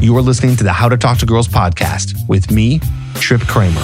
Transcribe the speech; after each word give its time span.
You 0.00 0.16
are 0.16 0.22
listening 0.22 0.56
to 0.56 0.64
the 0.64 0.72
How 0.72 0.88
to 0.88 0.96
Talk 0.96 1.18
to 1.18 1.26
Girls 1.26 1.46
podcast 1.46 2.26
with 2.26 2.50
me, 2.50 2.80
Trip 3.16 3.42
Kramer. 3.42 3.82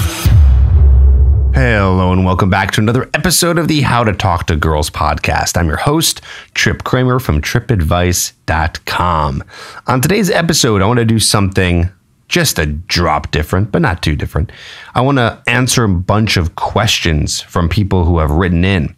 Hello, 1.52 2.10
and 2.10 2.24
welcome 2.24 2.48
back 2.48 2.70
to 2.70 2.80
another 2.80 3.10
episode 3.12 3.58
of 3.58 3.68
the 3.68 3.82
How 3.82 4.02
to 4.02 4.14
Talk 4.14 4.46
to 4.46 4.56
Girls 4.56 4.88
podcast. 4.88 5.58
I'm 5.58 5.68
your 5.68 5.76
host, 5.76 6.22
Trip 6.54 6.84
Kramer 6.84 7.18
from 7.18 7.42
tripadvice.com. 7.42 9.44
On 9.86 10.00
today's 10.00 10.30
episode, 10.30 10.80
I 10.80 10.86
want 10.86 11.00
to 11.00 11.04
do 11.04 11.18
something 11.18 11.90
just 12.28 12.58
a 12.58 12.64
drop 12.64 13.30
different, 13.30 13.70
but 13.70 13.82
not 13.82 14.02
too 14.02 14.16
different. 14.16 14.50
I 14.94 15.02
want 15.02 15.18
to 15.18 15.42
answer 15.46 15.84
a 15.84 15.88
bunch 15.90 16.38
of 16.38 16.56
questions 16.56 17.42
from 17.42 17.68
people 17.68 18.06
who 18.06 18.20
have 18.20 18.30
written 18.30 18.64
in, 18.64 18.96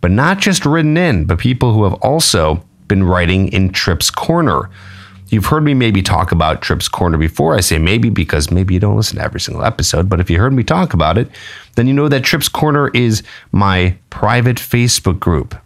but 0.00 0.10
not 0.10 0.38
just 0.38 0.64
written 0.64 0.96
in, 0.96 1.26
but 1.26 1.38
people 1.38 1.74
who 1.74 1.84
have 1.84 1.94
also 1.94 2.64
been 2.88 3.04
writing 3.04 3.48
in 3.48 3.72
Trip's 3.72 4.10
Corner. 4.10 4.70
You've 5.28 5.46
heard 5.46 5.64
me 5.64 5.74
maybe 5.74 6.02
talk 6.02 6.30
about 6.30 6.62
Trips 6.62 6.86
Corner 6.88 7.18
before. 7.18 7.54
I 7.54 7.60
say 7.60 7.78
maybe 7.78 8.10
because 8.10 8.50
maybe 8.50 8.74
you 8.74 8.80
don't 8.80 8.96
listen 8.96 9.18
to 9.18 9.24
every 9.24 9.40
single 9.40 9.64
episode, 9.64 10.08
but 10.08 10.20
if 10.20 10.30
you 10.30 10.38
heard 10.38 10.52
me 10.52 10.62
talk 10.62 10.94
about 10.94 11.18
it, 11.18 11.28
then 11.74 11.88
you 11.88 11.94
know 11.94 12.08
that 12.08 12.22
Trips 12.22 12.48
Corner 12.48 12.88
is 12.88 13.22
my 13.50 13.96
private 14.10 14.56
Facebook 14.56 15.18
group. 15.18 15.56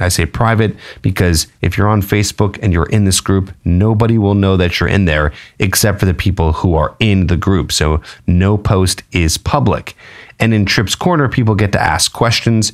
I 0.00 0.08
say 0.08 0.26
private 0.26 0.76
because 1.02 1.48
if 1.60 1.76
you're 1.76 1.88
on 1.88 2.02
Facebook 2.02 2.58
and 2.62 2.72
you're 2.72 2.86
in 2.86 3.04
this 3.04 3.20
group, 3.20 3.52
nobody 3.64 4.16
will 4.16 4.34
know 4.34 4.56
that 4.56 4.78
you're 4.78 4.88
in 4.88 5.06
there 5.06 5.32
except 5.58 5.98
for 5.98 6.06
the 6.06 6.14
people 6.14 6.52
who 6.52 6.74
are 6.74 6.94
in 7.00 7.26
the 7.26 7.36
group. 7.36 7.72
So 7.72 8.00
no 8.28 8.56
post 8.56 9.02
is 9.10 9.36
public. 9.38 9.96
And 10.38 10.54
in 10.54 10.64
Trips 10.64 10.94
Corner, 10.94 11.28
people 11.28 11.56
get 11.56 11.72
to 11.72 11.80
ask 11.80 12.12
questions. 12.12 12.72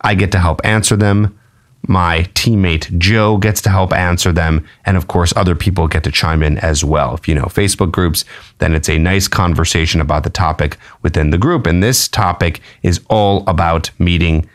I 0.00 0.14
get 0.14 0.32
to 0.32 0.38
help 0.38 0.64
answer 0.64 0.96
them 0.96 1.38
my 1.88 2.22
teammate 2.34 2.96
Joe 2.98 3.36
gets 3.36 3.60
to 3.62 3.70
help 3.70 3.92
answer 3.92 4.32
them. 4.32 4.66
And 4.84 4.96
of 4.96 5.08
course, 5.08 5.32
other 5.36 5.54
people 5.54 5.88
get 5.88 6.04
to 6.04 6.10
chime 6.10 6.42
in 6.42 6.58
as 6.58 6.84
well. 6.84 7.14
If 7.14 7.28
you 7.28 7.34
know 7.34 7.44
Facebook 7.44 7.92
groups, 7.92 8.24
then 8.58 8.74
it's 8.74 8.88
a 8.88 8.98
nice 8.98 9.28
conversation 9.28 10.00
about 10.00 10.24
the 10.24 10.30
topic 10.30 10.76
within 11.02 11.30
the 11.30 11.38
group. 11.38 11.66
And 11.66 11.82
this 11.82 12.08
topic 12.08 12.60
is 12.82 13.00
all 13.08 13.44
about 13.46 13.90
meeting 13.98 14.48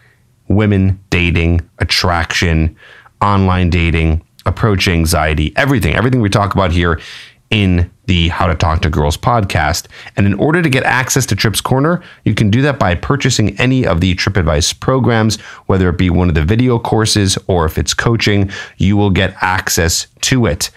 women, 0.48 1.00
dating, 1.10 1.62
attraction, 1.78 2.76
online 3.22 3.70
dating, 3.70 4.24
approach 4.46 4.88
anxiety, 4.88 5.54
everything. 5.56 5.96
Everything 5.96 6.22
we 6.22 6.30
talk 6.30 6.54
about 6.54 6.72
here 6.72 7.00
in 7.50 7.90
the 8.06 8.30
How 8.30 8.48
to 8.48 8.56
Talk 8.56 8.82
to 8.82 8.90
Girls 8.90 9.18
podcast. 9.18 9.88
And 10.16 10.26
in 10.26 10.34
order 10.36 10.62
to 10.62 10.70
get 10.70 10.84
access 10.84 11.26
to 11.28 11.36
Trips 11.36 11.62
Corner, 11.62 12.02
you 12.24 12.34
can 12.34 12.50
do 12.50 12.62
that 12.64 12.80
by 12.80 12.96
purchasing 12.96 13.60
any 13.60 13.86
of 13.86 14.02
the 14.02 14.16
Trip 14.16 14.38
Advice 14.38 14.74
programs, 14.74 15.40
whether 15.68 15.90
it 15.90 15.98
be 15.98 16.10
one 16.10 16.30
of 16.30 16.36
the 16.36 16.44
video 16.44 16.80
courses 16.80 17.38
or 17.48 17.66
if 17.66 17.78
it's 17.78 17.94
coaching, 17.94 18.52
you 18.78 18.98
will 18.98 19.10
get 19.10 19.36
access 19.42 20.08
to 20.22 20.46
it. 20.46 20.70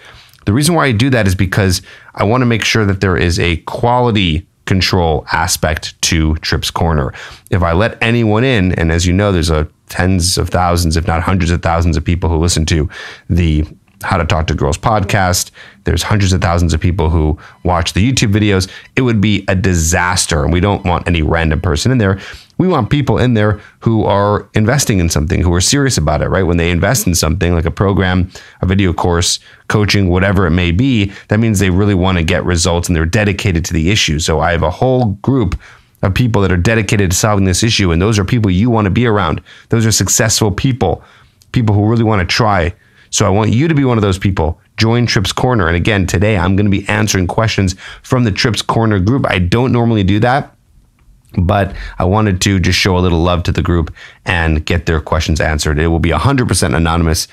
The 0.45 0.53
reason 0.53 0.75
why 0.75 0.87
I 0.87 0.91
do 0.91 1.09
that 1.11 1.27
is 1.27 1.35
because 1.35 1.81
I 2.15 2.23
want 2.23 2.41
to 2.41 2.45
make 2.45 2.63
sure 2.63 2.85
that 2.85 3.01
there 3.01 3.17
is 3.17 3.39
a 3.39 3.57
quality 3.57 4.45
control 4.65 5.25
aspect 5.31 6.01
to 6.03 6.35
Trips 6.37 6.71
Corner. 6.71 7.13
If 7.49 7.63
I 7.63 7.73
let 7.73 8.01
anyone 8.01 8.43
in, 8.43 8.73
and 8.73 8.91
as 8.91 9.05
you 9.05 9.13
know, 9.13 9.31
there's 9.31 9.49
a 9.49 9.67
tens 9.89 10.37
of 10.37 10.49
thousands, 10.49 10.97
if 10.97 11.07
not 11.07 11.21
hundreds 11.21 11.51
of 11.51 11.61
thousands 11.61 11.97
of 11.97 12.03
people 12.03 12.29
who 12.29 12.37
listen 12.37 12.65
to 12.67 12.89
the 13.29 13.65
how 14.03 14.17
to 14.17 14.25
Talk 14.25 14.47
to 14.47 14.53
Girls 14.53 14.77
podcast. 14.77 15.51
There's 15.85 16.03
hundreds 16.03 16.33
of 16.33 16.41
thousands 16.41 16.73
of 16.73 16.79
people 16.79 17.09
who 17.09 17.37
watch 17.63 17.93
the 17.93 18.11
YouTube 18.11 18.33
videos. 18.33 18.69
It 18.95 19.01
would 19.01 19.19
be 19.19 19.43
a 19.47 19.55
disaster. 19.55 20.43
And 20.43 20.53
we 20.53 20.59
don't 20.59 20.85
want 20.85 21.07
any 21.07 21.21
random 21.21 21.61
person 21.61 21.91
in 21.91 21.97
there. 21.97 22.19
We 22.57 22.67
want 22.67 22.89
people 22.89 23.17
in 23.17 23.33
there 23.33 23.59
who 23.79 24.05
are 24.05 24.47
investing 24.53 24.99
in 24.99 25.09
something, 25.09 25.41
who 25.41 25.53
are 25.53 25.61
serious 25.61 25.97
about 25.97 26.21
it, 26.21 26.29
right? 26.29 26.43
When 26.43 26.57
they 26.57 26.71
invest 26.71 27.07
in 27.07 27.15
something 27.15 27.53
like 27.53 27.65
a 27.65 27.71
program, 27.71 28.29
a 28.61 28.65
video 28.65 28.93
course, 28.93 29.39
coaching, 29.67 30.09
whatever 30.09 30.45
it 30.45 30.51
may 30.51 30.71
be, 30.71 31.11
that 31.29 31.39
means 31.39 31.59
they 31.59 31.69
really 31.69 31.95
want 31.95 32.17
to 32.17 32.23
get 32.23 32.45
results 32.45 32.87
and 32.87 32.95
they're 32.95 33.05
dedicated 33.05 33.65
to 33.65 33.73
the 33.73 33.89
issue. 33.89 34.19
So 34.19 34.39
I 34.39 34.51
have 34.51 34.63
a 34.63 34.71
whole 34.71 35.05
group 35.21 35.59
of 36.03 36.13
people 36.13 36.41
that 36.41 36.51
are 36.51 36.57
dedicated 36.57 37.11
to 37.11 37.17
solving 37.17 37.45
this 37.45 37.63
issue. 37.63 37.91
And 37.91 38.01
those 38.01 38.19
are 38.19 38.25
people 38.25 38.51
you 38.51 38.69
want 38.69 38.85
to 38.85 38.91
be 38.91 39.07
around. 39.07 39.41
Those 39.69 39.85
are 39.85 39.91
successful 39.91 40.51
people, 40.51 41.03
people 41.53 41.73
who 41.73 41.89
really 41.89 42.03
want 42.03 42.27
to 42.27 42.35
try 42.35 42.73
so 43.13 43.27
I 43.27 43.29
want 43.29 43.53
you 43.53 43.67
to 43.67 43.75
be 43.75 43.85
one 43.85 43.99
of 43.99 44.01
those 44.01 44.17
people. 44.17 44.59
Join 44.75 45.05
Trips 45.05 45.31
Corner. 45.31 45.67
And 45.67 45.75
again, 45.75 46.07
today 46.07 46.35
I'm 46.35 46.55
going 46.55 46.65
to 46.65 46.71
be 46.71 46.89
answering 46.89 47.27
questions 47.27 47.75
from 48.01 48.23
the 48.23 48.31
Trips 48.31 48.63
Corner 48.63 48.99
group. 48.99 49.27
I 49.29 49.37
don't 49.37 49.71
normally 49.71 50.03
do 50.03 50.19
that, 50.21 50.55
but 51.37 51.75
I 51.99 52.05
wanted 52.05 52.41
to 52.41 52.59
just 52.59 52.79
show 52.79 52.97
a 52.97 52.99
little 52.99 53.19
love 53.19 53.43
to 53.43 53.51
the 53.51 53.61
group 53.61 53.93
and 54.25 54.65
get 54.65 54.87
their 54.87 54.99
questions 54.99 55.39
answered. 55.39 55.77
It 55.77 55.89
will 55.89 55.99
be 55.99 56.09
100% 56.09 56.75
anonymous 56.75 57.27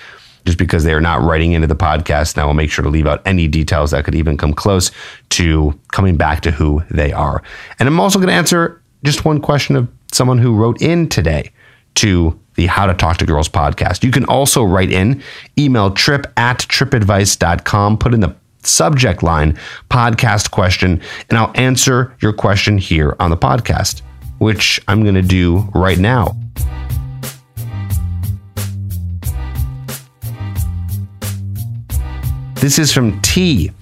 just 0.45 0.59
because 0.59 0.85
they 0.85 0.93
are 0.93 1.01
not 1.01 1.23
writing 1.23 1.53
into 1.53 1.67
the 1.67 1.75
podcast. 1.75 2.35
And 2.35 2.43
I 2.43 2.45
will 2.45 2.53
make 2.53 2.71
sure 2.71 2.83
to 2.83 2.91
leave 2.91 3.07
out 3.07 3.23
any 3.27 3.49
details 3.49 3.93
that 3.93 4.05
could 4.05 4.15
even 4.15 4.37
come 4.37 4.53
close 4.53 4.91
to 5.31 5.81
coming 5.93 6.19
back 6.19 6.43
to 6.43 6.51
who 6.51 6.83
they 6.91 7.11
are. 7.11 7.43
And 7.79 7.89
I'm 7.89 8.01
also 8.01 8.19
going 8.19 8.29
to 8.29 8.35
answer 8.35 8.83
just 9.03 9.25
one 9.25 9.41
question 9.41 9.77
of 9.77 9.89
someone 10.13 10.37
who 10.37 10.55
wrote 10.55 10.83
in 10.83 11.09
today 11.09 11.53
to 11.95 12.39
the 12.61 12.67
How 12.67 12.85
to 12.85 12.93
Talk 12.93 13.17
to 13.17 13.27
Girls 13.27 13.49
podcast. 13.49 14.05
You 14.05 14.11
can 14.11 14.27
also 14.27 14.63
write 14.63 14.93
in, 14.93 15.23
email 15.59 15.91
trip 15.91 16.27
at 16.37 16.59
tripadvice.com, 16.59 17.97
put 17.97 18.13
in 18.13 18.21
the 18.21 18.37
subject 18.63 19.23
line 19.23 19.59
podcast 19.89 20.51
question, 20.51 21.01
and 21.31 21.39
I'll 21.39 21.53
answer 21.55 22.15
your 22.21 22.35
question 22.35 22.77
here 22.77 23.17
on 23.19 23.31
the 23.31 23.37
podcast, 23.37 24.03
which 24.39 24.79
I'm 24.89 25.03
going 25.03 25.15
to 25.15 25.23
do 25.23 25.71
right 25.75 25.99
now. 25.99 26.37
This 32.57 32.79
is 32.79 32.93
from 32.93 33.19
T. 33.23 33.73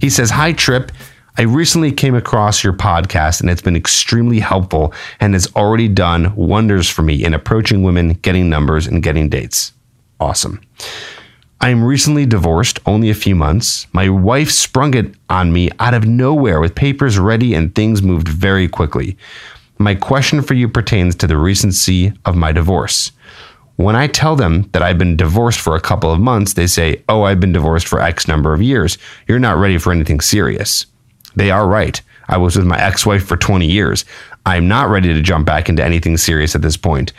He 0.00 0.08
says, 0.08 0.30
Hi, 0.30 0.52
Trip. 0.52 0.92
I 1.40 1.42
recently 1.42 1.92
came 1.92 2.16
across 2.16 2.64
your 2.64 2.72
podcast 2.72 3.40
and 3.40 3.48
it's 3.48 3.62
been 3.62 3.76
extremely 3.76 4.40
helpful 4.40 4.92
and 5.20 5.34
has 5.34 5.46
already 5.54 5.86
done 5.86 6.34
wonders 6.34 6.90
for 6.90 7.02
me 7.02 7.24
in 7.24 7.32
approaching 7.32 7.84
women, 7.84 8.14
getting 8.14 8.48
numbers, 8.48 8.88
and 8.88 9.04
getting 9.04 9.28
dates. 9.28 9.72
Awesome. 10.18 10.60
I 11.60 11.68
am 11.68 11.84
recently 11.84 12.26
divorced, 12.26 12.80
only 12.86 13.08
a 13.08 13.14
few 13.14 13.36
months. 13.36 13.86
My 13.92 14.08
wife 14.08 14.50
sprung 14.50 14.94
it 14.94 15.14
on 15.30 15.52
me 15.52 15.70
out 15.78 15.94
of 15.94 16.06
nowhere 16.06 16.58
with 16.58 16.74
papers 16.74 17.20
ready 17.20 17.54
and 17.54 17.72
things 17.72 18.02
moved 18.02 18.26
very 18.26 18.66
quickly. 18.66 19.16
My 19.78 19.94
question 19.94 20.42
for 20.42 20.54
you 20.54 20.68
pertains 20.68 21.14
to 21.16 21.28
the 21.28 21.36
recency 21.36 22.12
of 22.24 22.34
my 22.34 22.50
divorce. 22.50 23.12
When 23.76 23.94
I 23.94 24.08
tell 24.08 24.34
them 24.34 24.68
that 24.72 24.82
I've 24.82 24.98
been 24.98 25.16
divorced 25.16 25.60
for 25.60 25.76
a 25.76 25.80
couple 25.80 26.10
of 26.10 26.18
months, 26.18 26.54
they 26.54 26.66
say, 26.66 27.04
Oh, 27.08 27.22
I've 27.22 27.38
been 27.38 27.52
divorced 27.52 27.86
for 27.86 28.00
X 28.00 28.26
number 28.26 28.52
of 28.52 28.60
years. 28.60 28.98
You're 29.28 29.38
not 29.38 29.56
ready 29.56 29.78
for 29.78 29.92
anything 29.92 30.18
serious. 30.18 30.84
They 31.38 31.52
are 31.52 31.68
right. 31.68 32.02
I 32.28 32.36
was 32.36 32.56
with 32.56 32.66
my 32.66 32.80
ex 32.80 33.06
wife 33.06 33.24
for 33.24 33.36
20 33.36 33.64
years. 33.64 34.04
I'm 34.44 34.66
not 34.66 34.88
ready 34.88 35.14
to 35.14 35.22
jump 35.22 35.46
back 35.46 35.68
into 35.68 35.84
anything 35.84 36.16
serious 36.16 36.56
at 36.56 36.62
this 36.62 36.76
point. 36.76 37.12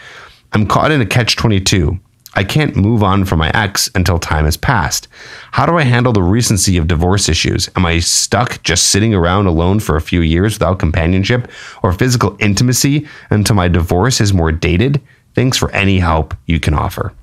I'm 0.52 0.68
caught 0.68 0.92
in 0.92 1.00
a 1.00 1.06
catch 1.06 1.38
22. 1.38 1.98
I 2.34 2.44
can't 2.44 2.76
move 2.76 3.02
on 3.02 3.24
from 3.24 3.40
my 3.40 3.50
ex 3.54 3.90
until 3.96 4.20
time 4.20 4.44
has 4.44 4.58
passed. 4.58 5.08
How 5.52 5.66
do 5.66 5.78
I 5.78 5.84
handle 5.84 6.12
the 6.12 6.22
recency 6.22 6.76
of 6.76 6.88
divorce 6.88 7.30
issues? 7.30 7.70
Am 7.78 7.86
I 7.86 8.00
stuck 8.00 8.62
just 8.62 8.88
sitting 8.88 9.16
around 9.16 9.48
alone 9.48 9.80
for 9.80 9.96
a 9.96 10.02
few 10.02 10.20
years 10.20 10.56
without 10.56 10.80
companionship 10.80 11.50
or 11.82 11.94
physical 11.94 12.36
intimacy 12.40 13.08
until 13.30 13.56
my 13.56 13.70
divorce 13.70 14.20
is 14.20 14.34
more 14.34 14.52
dated? 14.52 15.02
Thanks 15.34 15.58
for 15.58 15.72
any 15.72 15.98
help 16.00 16.36
you 16.46 16.60
can 16.60 16.74
offer. 16.74 17.14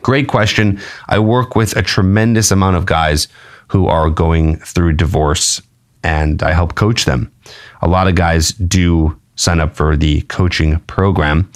Great 0.00 0.26
question. 0.26 0.80
I 1.06 1.18
work 1.18 1.54
with 1.54 1.76
a 1.76 1.82
tremendous 1.82 2.50
amount 2.50 2.76
of 2.76 2.86
guys 2.86 3.28
who 3.68 3.86
are 3.88 4.08
going 4.08 4.56
through 4.60 4.94
divorce 4.94 5.60
and 6.02 6.42
I 6.42 6.52
help 6.52 6.74
coach 6.74 7.04
them. 7.04 7.32
A 7.82 7.88
lot 7.88 8.08
of 8.08 8.14
guys 8.14 8.50
do 8.52 9.18
sign 9.36 9.60
up 9.60 9.76
for 9.76 9.96
the 9.96 10.22
coaching 10.22 10.78
program, 10.80 11.50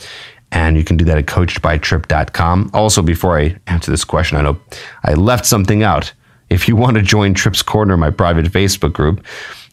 and 0.51 0.77
you 0.77 0.85
can 0.85 0.97
do 0.97 1.05
that 1.07 1.19
at 1.19 1.27
coachedbytrip.com. 1.27 2.71
Also, 2.75 3.03
before 3.03 3.39
I 3.39 3.57
answer 3.67 3.91
this 3.91 4.05
question, 4.05 4.39
I 4.39 4.43
know 4.43 4.61
I 5.05 5.15
left 5.15 5.47
something 5.47 5.83
out. 5.83 6.13
If 6.51 6.69
you 6.69 6.77
want 6.77 6.97
to 6.97 7.03
join 7.03 7.35
Trips 7.35 7.63
Corner, 7.63 7.97
my 7.97 8.11
private 8.11 8.47
Facebook 8.47 8.93
group, 8.93 9.25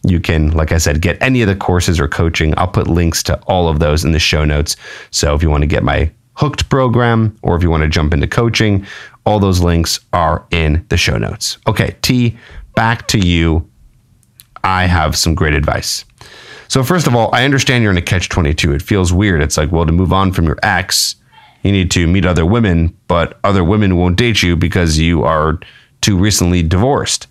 you 0.06 0.18
can, 0.18 0.50
like 0.52 0.72
I 0.72 0.78
said, 0.78 1.02
get 1.02 1.22
any 1.22 1.42
of 1.42 1.48
the 1.48 1.54
courses 1.54 2.00
or 2.00 2.08
coaching. 2.08 2.54
I'll 2.56 2.68
put 2.68 2.86
links 2.86 3.22
to 3.24 3.38
all 3.42 3.68
of 3.68 3.80
those 3.80 4.04
in 4.04 4.12
the 4.12 4.18
show 4.18 4.44
notes. 4.44 4.76
So 5.10 5.34
if 5.34 5.42
you 5.42 5.50
want 5.50 5.62
to 5.62 5.66
get 5.66 5.82
my 5.82 6.10
hooked 6.34 6.70
program 6.70 7.36
or 7.42 7.54
if 7.54 7.62
you 7.62 7.68
want 7.68 7.82
to 7.82 7.88
jump 7.88 8.14
into 8.14 8.26
coaching, 8.26 8.86
all 9.26 9.38
those 9.38 9.60
links 9.60 10.00
are 10.14 10.46
in 10.50 10.84
the 10.88 10.96
show 10.96 11.18
notes. 11.18 11.58
Okay, 11.66 11.96
T, 12.00 12.38
back 12.74 13.06
to 13.08 13.18
you 13.18 13.68
I 14.64 14.86
have 14.86 15.16
some 15.16 15.34
great 15.34 15.54
advice. 15.54 16.04
So, 16.68 16.84
first 16.84 17.06
of 17.06 17.16
all, 17.16 17.34
I 17.34 17.44
understand 17.44 17.82
you're 17.82 17.92
in 17.92 17.98
a 17.98 18.02
catch 18.02 18.28
22. 18.28 18.72
It 18.72 18.82
feels 18.82 19.12
weird. 19.12 19.42
It's 19.42 19.56
like, 19.56 19.72
well, 19.72 19.86
to 19.86 19.92
move 19.92 20.12
on 20.12 20.32
from 20.32 20.44
your 20.44 20.58
ex, 20.62 21.16
you 21.62 21.72
need 21.72 21.90
to 21.92 22.06
meet 22.06 22.24
other 22.24 22.46
women, 22.46 22.96
but 23.08 23.38
other 23.42 23.64
women 23.64 23.96
won't 23.96 24.16
date 24.16 24.42
you 24.42 24.56
because 24.56 24.98
you 24.98 25.24
are 25.24 25.58
too 26.00 26.16
recently 26.16 26.62
divorced. 26.62 27.26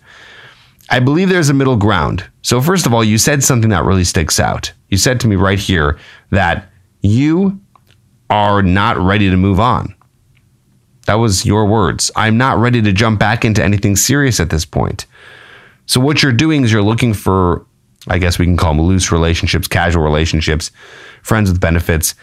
I 0.90 1.00
believe 1.00 1.28
there's 1.28 1.48
a 1.48 1.54
middle 1.54 1.76
ground. 1.76 2.28
So, 2.42 2.60
first 2.60 2.84
of 2.84 2.92
all, 2.92 3.02
you 3.02 3.16
said 3.16 3.42
something 3.42 3.70
that 3.70 3.84
really 3.84 4.04
sticks 4.04 4.38
out. 4.38 4.72
You 4.88 4.98
said 4.98 5.20
to 5.20 5.28
me 5.28 5.36
right 5.36 5.58
here 5.58 5.98
that 6.30 6.68
you 7.00 7.60
are 8.28 8.62
not 8.62 8.98
ready 8.98 9.30
to 9.30 9.36
move 9.36 9.58
on. 9.58 9.94
That 11.06 11.14
was 11.14 11.46
your 11.46 11.66
words. 11.66 12.10
I'm 12.14 12.36
not 12.36 12.58
ready 12.58 12.82
to 12.82 12.92
jump 12.92 13.18
back 13.18 13.44
into 13.44 13.64
anything 13.64 13.96
serious 13.96 14.38
at 14.38 14.50
this 14.50 14.64
point. 14.64 15.06
So 15.90 15.98
what 15.98 16.22
you're 16.22 16.30
doing 16.30 16.62
is 16.62 16.70
you're 16.70 16.84
looking 16.84 17.14
for, 17.14 17.66
I 18.06 18.18
guess 18.18 18.38
we 18.38 18.44
can 18.44 18.56
call 18.56 18.72
them 18.72 18.82
loose 18.82 19.10
relationships, 19.10 19.66
casual 19.66 20.04
relationships, 20.04 20.70
friends 21.20 21.50
with 21.50 21.60
benefits. 21.60 22.14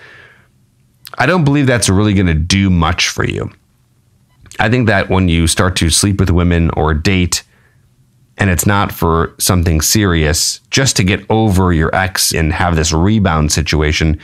I 1.17 1.25
don't 1.25 1.43
believe 1.43 1.67
that's 1.67 1.89
really 1.89 2.13
going 2.13 2.27
to 2.27 2.33
do 2.33 2.69
much 2.69 3.09
for 3.09 3.25
you. 3.25 3.51
I 4.57 4.69
think 4.69 4.87
that 4.87 5.09
when 5.09 5.27
you 5.27 5.47
start 5.47 5.75
to 5.75 5.89
sleep 5.89 6.17
with 6.17 6.29
women 6.29 6.69
or 6.77 6.93
date, 6.93 7.43
and 8.37 8.49
it's 8.49 8.65
not 8.65 8.93
for 8.93 9.35
something 9.37 9.81
serious, 9.81 10.61
just 10.71 10.95
to 10.95 11.03
get 11.03 11.25
over 11.29 11.73
your 11.73 11.93
ex 11.93 12.33
and 12.33 12.53
have 12.53 12.77
this 12.77 12.93
rebound 12.93 13.51
situation, 13.51 14.17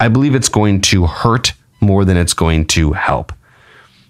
I 0.00 0.08
believe 0.08 0.34
it's 0.34 0.48
going 0.48 0.80
to 0.80 1.06
hurt 1.06 1.52
more 1.82 2.06
than 2.06 2.16
it's 2.16 2.32
going 2.32 2.64
to 2.68 2.94
help. 2.94 3.34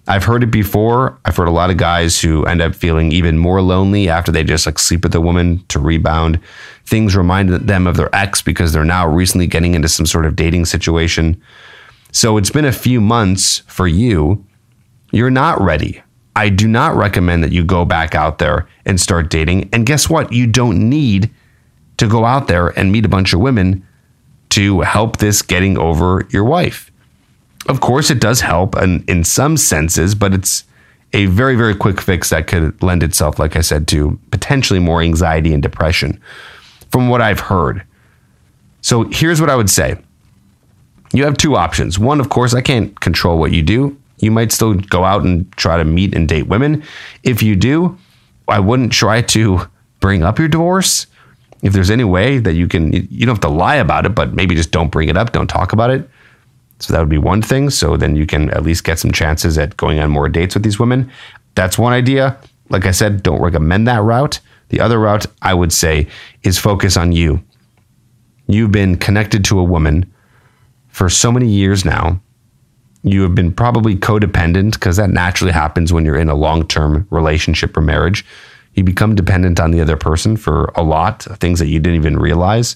I've 0.07 0.23
heard 0.23 0.43
it 0.43 0.51
before. 0.51 1.19
I've 1.25 1.35
heard 1.35 1.47
a 1.47 1.51
lot 1.51 1.69
of 1.69 1.77
guys 1.77 2.21
who 2.21 2.45
end 2.45 2.61
up 2.61 2.73
feeling 2.73 3.11
even 3.11 3.37
more 3.37 3.61
lonely 3.61 4.07
after 4.07 4.31
they 4.31 4.43
just 4.43 4.65
like 4.65 4.79
sleep 4.79 5.03
with 5.03 5.13
a 5.15 5.21
woman 5.21 5.63
to 5.67 5.79
rebound. 5.79 6.39
Things 6.85 7.15
remind 7.15 7.49
them 7.49 7.87
of 7.87 7.97
their 7.97 8.13
ex 8.15 8.41
because 8.41 8.71
they're 8.71 8.85
now 8.85 9.07
recently 9.07 9.47
getting 9.47 9.73
into 9.73 9.89
some 9.89 10.05
sort 10.05 10.25
of 10.25 10.35
dating 10.35 10.65
situation. 10.65 11.41
So 12.11 12.37
it's 12.37 12.49
been 12.49 12.65
a 12.65 12.71
few 12.71 13.01
months 13.01 13.59
for 13.67 13.87
you. 13.87 14.45
You're 15.11 15.29
not 15.29 15.61
ready. 15.61 16.01
I 16.35 16.49
do 16.49 16.67
not 16.67 16.95
recommend 16.95 17.43
that 17.43 17.51
you 17.51 17.65
go 17.65 17.83
back 17.83 18.15
out 18.15 18.37
there 18.37 18.67
and 18.85 19.01
start 19.01 19.29
dating. 19.29 19.69
And 19.73 19.85
guess 19.85 20.09
what? 20.09 20.31
You 20.31 20.47
don't 20.47 20.89
need 20.89 21.31
to 21.97 22.07
go 22.07 22.25
out 22.25 22.47
there 22.47 22.67
and 22.79 22.91
meet 22.91 23.05
a 23.05 23.09
bunch 23.09 23.33
of 23.33 23.39
women 23.39 23.85
to 24.49 24.81
help 24.81 25.17
this 25.17 25.41
getting 25.41 25.77
over 25.77 26.25
your 26.29 26.43
wife. 26.43 26.91
Of 27.67 27.81
course, 27.81 28.09
it 28.09 28.19
does 28.19 28.41
help 28.41 28.75
in, 28.77 29.03
in 29.07 29.23
some 29.23 29.57
senses, 29.57 30.15
but 30.15 30.33
it's 30.33 30.63
a 31.13 31.25
very, 31.27 31.55
very 31.55 31.75
quick 31.75 31.99
fix 32.01 32.29
that 32.29 32.47
could 32.47 32.81
lend 32.81 33.03
itself, 33.03 33.39
like 33.39 33.55
I 33.55 33.61
said, 33.61 33.87
to 33.89 34.19
potentially 34.31 34.79
more 34.79 35.01
anxiety 35.01 35.53
and 35.53 35.61
depression 35.63 36.21
from 36.91 37.09
what 37.09 37.21
I've 37.21 37.39
heard. 37.39 37.83
So 38.81 39.03
here's 39.05 39.41
what 39.41 39.49
I 39.49 39.55
would 39.55 39.69
say 39.69 39.97
you 41.13 41.23
have 41.23 41.37
two 41.37 41.55
options. 41.55 41.97
One, 41.97 42.19
of 42.19 42.29
course, 42.29 42.53
I 42.53 42.61
can't 42.61 42.97
control 42.99 43.39
what 43.39 43.51
you 43.51 43.61
do. 43.61 43.97
You 44.19 44.31
might 44.31 44.51
still 44.51 44.73
go 44.73 45.03
out 45.03 45.23
and 45.23 45.49
try 45.53 45.77
to 45.77 45.83
meet 45.83 46.15
and 46.15 46.27
date 46.27 46.47
women. 46.47 46.83
If 47.23 47.41
you 47.43 47.55
do, 47.55 47.97
I 48.47 48.59
wouldn't 48.59 48.91
try 48.91 49.21
to 49.21 49.67
bring 49.99 50.23
up 50.23 50.39
your 50.39 50.47
divorce. 50.47 51.07
If 51.61 51.73
there's 51.73 51.89
any 51.89 52.03
way 52.03 52.39
that 52.39 52.53
you 52.53 52.67
can, 52.67 52.93
you 52.93 53.25
don't 53.25 53.35
have 53.35 53.41
to 53.41 53.49
lie 53.49 53.75
about 53.75 54.05
it, 54.05 54.15
but 54.15 54.33
maybe 54.33 54.55
just 54.55 54.71
don't 54.71 54.91
bring 54.91 55.09
it 55.09 55.17
up, 55.17 55.31
don't 55.31 55.47
talk 55.47 55.73
about 55.73 55.89
it. 55.89 56.09
So 56.79 56.93
that 56.93 56.99
would 56.99 57.09
be 57.09 57.17
one 57.17 57.41
thing. 57.41 57.69
So 57.69 57.97
then 57.97 58.15
you 58.15 58.25
can 58.25 58.49
at 58.51 58.63
least 58.63 58.83
get 58.83 58.99
some 58.99 59.11
chances 59.11 59.57
at 59.57 59.77
going 59.77 59.99
on 59.99 60.09
more 60.09 60.29
dates 60.29 60.55
with 60.55 60.63
these 60.63 60.79
women. 60.79 61.11
That's 61.55 61.77
one 61.77 61.93
idea. 61.93 62.37
Like 62.69 62.85
I 62.85 62.91
said, 62.91 63.23
don't 63.23 63.41
recommend 63.41 63.87
that 63.87 64.03
route. 64.03 64.39
The 64.69 64.81
other 64.81 64.99
route 64.99 65.25
I 65.41 65.53
would 65.53 65.73
say 65.73 66.07
is 66.43 66.59
focus 66.59 66.97
on 66.97 67.11
you. 67.11 67.43
You've 68.47 68.71
been 68.71 68.97
connected 68.97 69.43
to 69.45 69.59
a 69.59 69.63
woman 69.63 70.11
for 70.89 71.09
so 71.09 71.31
many 71.31 71.47
years 71.47 71.85
now. 71.85 72.19
You 73.03 73.21
have 73.21 73.35
been 73.35 73.53
probably 73.53 73.95
codependent 73.95 74.73
because 74.73 74.97
that 74.97 75.09
naturally 75.09 75.53
happens 75.53 75.93
when 75.93 76.05
you're 76.05 76.17
in 76.17 76.29
a 76.29 76.35
long 76.35 76.67
term 76.67 77.07
relationship 77.09 77.75
or 77.77 77.81
marriage. 77.81 78.25
You 78.73 78.83
become 78.83 79.15
dependent 79.15 79.59
on 79.59 79.71
the 79.71 79.81
other 79.81 79.97
person 79.97 80.37
for 80.37 80.71
a 80.75 80.83
lot 80.83 81.25
of 81.27 81.39
things 81.39 81.59
that 81.59 81.67
you 81.67 81.79
didn't 81.79 81.99
even 81.99 82.17
realize. 82.17 82.75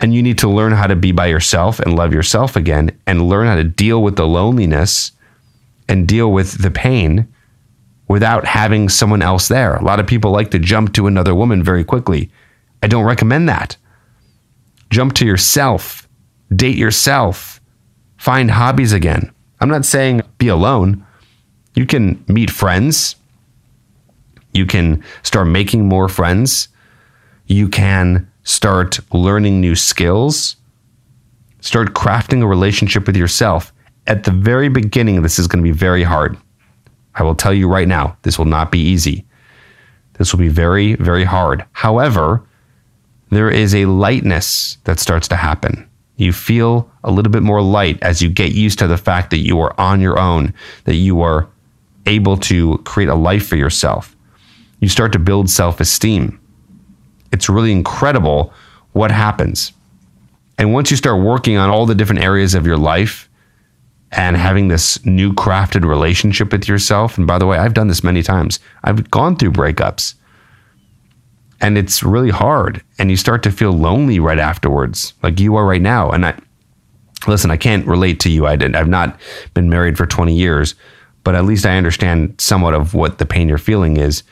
And 0.00 0.14
you 0.14 0.22
need 0.22 0.38
to 0.38 0.48
learn 0.48 0.72
how 0.72 0.86
to 0.86 0.96
be 0.96 1.12
by 1.12 1.26
yourself 1.26 1.80
and 1.80 1.96
love 1.96 2.12
yourself 2.12 2.54
again 2.54 2.96
and 3.06 3.28
learn 3.28 3.46
how 3.46 3.56
to 3.56 3.64
deal 3.64 4.02
with 4.02 4.16
the 4.16 4.26
loneliness 4.26 5.12
and 5.88 6.06
deal 6.06 6.30
with 6.32 6.62
the 6.62 6.70
pain 6.70 7.26
without 8.06 8.44
having 8.44 8.88
someone 8.88 9.22
else 9.22 9.48
there. 9.48 9.74
A 9.74 9.84
lot 9.84 10.00
of 10.00 10.06
people 10.06 10.30
like 10.30 10.50
to 10.52 10.58
jump 10.58 10.94
to 10.94 11.06
another 11.06 11.34
woman 11.34 11.62
very 11.62 11.84
quickly. 11.84 12.30
I 12.82 12.86
don't 12.86 13.04
recommend 13.04 13.48
that. 13.48 13.76
Jump 14.90 15.14
to 15.14 15.26
yourself, 15.26 16.08
date 16.54 16.76
yourself, 16.76 17.60
find 18.16 18.50
hobbies 18.50 18.92
again. 18.92 19.32
I'm 19.60 19.68
not 19.68 19.84
saying 19.84 20.22
be 20.38 20.48
alone. 20.48 21.04
You 21.74 21.86
can 21.86 22.24
meet 22.28 22.50
friends. 22.50 23.16
You 24.54 24.64
can 24.64 25.04
start 25.22 25.48
making 25.48 25.86
more 25.86 26.08
friends. 26.08 26.68
You 27.46 27.68
can 27.68 28.30
start 28.48 28.98
learning 29.12 29.60
new 29.60 29.74
skills, 29.74 30.56
start 31.60 31.92
crafting 31.92 32.42
a 32.42 32.46
relationship 32.46 33.06
with 33.06 33.14
yourself. 33.14 33.74
At 34.06 34.24
the 34.24 34.30
very 34.30 34.70
beginning, 34.70 35.20
this 35.20 35.38
is 35.38 35.46
going 35.46 35.62
to 35.62 35.70
be 35.70 35.76
very 35.76 36.02
hard. 36.02 36.38
I 37.14 37.24
will 37.24 37.34
tell 37.34 37.52
you 37.52 37.68
right 37.68 37.86
now, 37.86 38.16
this 38.22 38.38
will 38.38 38.46
not 38.46 38.72
be 38.72 38.78
easy. 38.78 39.26
This 40.14 40.32
will 40.32 40.38
be 40.38 40.48
very, 40.48 40.94
very 40.94 41.24
hard. 41.24 41.66
However, 41.72 42.42
there 43.28 43.50
is 43.50 43.74
a 43.74 43.84
lightness 43.84 44.78
that 44.84 44.98
starts 44.98 45.28
to 45.28 45.36
happen. 45.36 45.86
You 46.16 46.32
feel 46.32 46.90
a 47.04 47.10
little 47.10 47.30
bit 47.30 47.42
more 47.42 47.60
light 47.60 48.02
as 48.02 48.22
you 48.22 48.30
get 48.30 48.52
used 48.52 48.78
to 48.78 48.86
the 48.86 48.96
fact 48.96 49.28
that 49.30 49.38
you 49.38 49.60
are 49.60 49.78
on 49.78 50.00
your 50.00 50.18
own, 50.18 50.54
that 50.84 50.94
you 50.94 51.20
are 51.20 51.46
able 52.06 52.38
to 52.38 52.78
create 52.78 53.10
a 53.10 53.14
life 53.14 53.46
for 53.46 53.56
yourself. 53.56 54.16
You 54.80 54.88
start 54.88 55.12
to 55.12 55.18
build 55.18 55.50
self 55.50 55.80
esteem 55.80 56.40
it's 57.32 57.48
really 57.48 57.72
incredible 57.72 58.52
what 58.92 59.10
happens. 59.10 59.72
And 60.58 60.72
once 60.72 60.90
you 60.90 60.96
start 60.96 61.22
working 61.22 61.56
on 61.56 61.70
all 61.70 61.86
the 61.86 61.94
different 61.94 62.22
areas 62.22 62.54
of 62.54 62.66
your 62.66 62.76
life 62.76 63.28
and 64.10 64.36
having 64.36 64.68
this 64.68 65.04
new 65.04 65.32
crafted 65.32 65.88
relationship 65.88 66.52
with 66.52 66.66
yourself, 66.66 67.16
and 67.18 67.26
by 67.26 67.38
the 67.38 67.46
way, 67.46 67.58
I've 67.58 67.74
done 67.74 67.88
this 67.88 68.02
many 68.02 68.22
times, 68.22 68.58
I've 68.82 69.10
gone 69.10 69.36
through 69.36 69.52
breakups 69.52 70.14
and 71.60 71.76
it's 71.76 72.02
really 72.02 72.30
hard. 72.30 72.82
And 72.98 73.10
you 73.10 73.16
start 73.16 73.42
to 73.44 73.50
feel 73.50 73.72
lonely 73.72 74.18
right 74.18 74.38
afterwards, 74.38 75.14
like 75.22 75.40
you 75.40 75.56
are 75.56 75.66
right 75.66 75.82
now. 75.82 76.10
And 76.10 76.26
I, 76.26 76.38
listen, 77.26 77.50
I 77.50 77.56
can't 77.56 77.86
relate 77.86 78.20
to 78.20 78.30
you. 78.30 78.46
I 78.46 78.56
didn't, 78.56 78.76
I've 78.76 78.88
not 78.88 79.18
been 79.54 79.68
married 79.68 79.96
for 79.96 80.06
20 80.06 80.34
years, 80.34 80.74
but 81.24 81.34
at 81.34 81.44
least 81.44 81.66
I 81.66 81.76
understand 81.76 82.34
somewhat 82.40 82.74
of 82.74 82.94
what 82.94 83.18
the 83.18 83.26
pain 83.26 83.48
you're 83.48 83.58
feeling 83.58 83.96
is. 83.96 84.22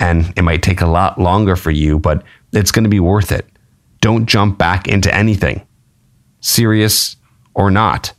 And 0.00 0.32
it 0.36 0.42
might 0.42 0.62
take 0.62 0.80
a 0.80 0.86
lot 0.86 1.20
longer 1.20 1.54
for 1.54 1.70
you, 1.70 1.98
but 1.98 2.24
it's 2.52 2.72
going 2.72 2.84
to 2.84 2.90
be 2.90 3.00
worth 3.00 3.32
it. 3.32 3.46
Don't 4.00 4.26
jump 4.26 4.58
back 4.58 4.88
into 4.88 5.14
anything, 5.14 5.66
serious 6.40 7.16
or 7.54 7.70
not. 7.70 8.12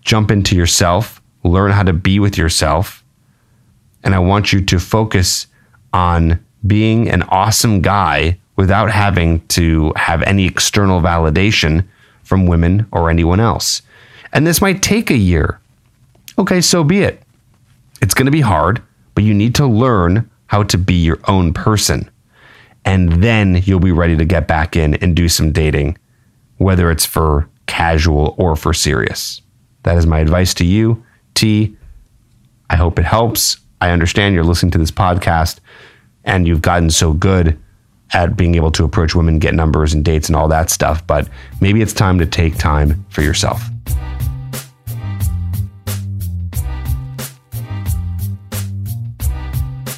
Jump 0.00 0.30
into 0.30 0.56
yourself, 0.56 1.20
learn 1.42 1.72
how 1.72 1.82
to 1.82 1.92
be 1.92 2.18
with 2.18 2.38
yourself. 2.38 3.04
And 4.04 4.14
I 4.14 4.20
want 4.20 4.52
you 4.52 4.64
to 4.64 4.78
focus 4.78 5.48
on 5.92 6.44
being 6.66 7.08
an 7.08 7.22
awesome 7.24 7.80
guy 7.80 8.38
without 8.54 8.90
having 8.90 9.46
to 9.48 9.92
have 9.96 10.22
any 10.22 10.46
external 10.46 11.00
validation 11.00 11.86
from 12.22 12.46
women 12.46 12.86
or 12.92 13.10
anyone 13.10 13.40
else. 13.40 13.82
And 14.32 14.46
this 14.46 14.60
might 14.60 14.82
take 14.82 15.10
a 15.10 15.16
year. 15.16 15.60
Okay, 16.38 16.60
so 16.60 16.84
be 16.84 17.00
it. 17.00 17.22
It's 18.00 18.14
going 18.14 18.26
to 18.26 18.32
be 18.32 18.40
hard, 18.40 18.82
but 19.14 19.24
you 19.24 19.34
need 19.34 19.54
to 19.56 19.66
learn 19.66 20.30
how 20.46 20.62
to 20.64 20.78
be 20.78 20.94
your 20.94 21.18
own 21.26 21.52
person 21.52 22.08
and 22.86 23.22
then 23.22 23.60
you'll 23.64 23.80
be 23.80 23.92
ready 23.92 24.16
to 24.16 24.24
get 24.24 24.46
back 24.46 24.76
in 24.76 24.94
and 24.94 25.14
do 25.14 25.28
some 25.28 25.52
dating, 25.52 25.98
whether 26.58 26.90
it's 26.90 27.04
for 27.04 27.48
casual 27.66 28.34
or 28.38 28.54
for 28.54 28.72
serious. 28.72 29.42
That 29.82 29.98
is 29.98 30.06
my 30.06 30.20
advice 30.20 30.54
to 30.54 30.64
you, 30.64 31.04
T. 31.34 31.76
I 32.70 32.76
hope 32.76 32.98
it 32.98 33.04
helps. 33.04 33.58
I 33.80 33.90
understand 33.90 34.34
you're 34.34 34.44
listening 34.44 34.72
to 34.72 34.78
this 34.78 34.90
podcast 34.90 35.58
and 36.24 36.46
you've 36.46 36.62
gotten 36.62 36.90
so 36.90 37.12
good 37.12 37.60
at 38.12 38.36
being 38.36 38.54
able 38.54 38.70
to 38.70 38.84
approach 38.84 39.14
women, 39.14 39.40
get 39.40 39.52
numbers 39.52 39.92
and 39.92 40.04
dates 40.04 40.28
and 40.28 40.36
all 40.36 40.48
that 40.48 40.70
stuff, 40.70 41.04
but 41.06 41.28
maybe 41.60 41.82
it's 41.82 41.92
time 41.92 42.18
to 42.20 42.26
take 42.26 42.56
time 42.56 43.04
for 43.10 43.22
yourself. 43.22 43.62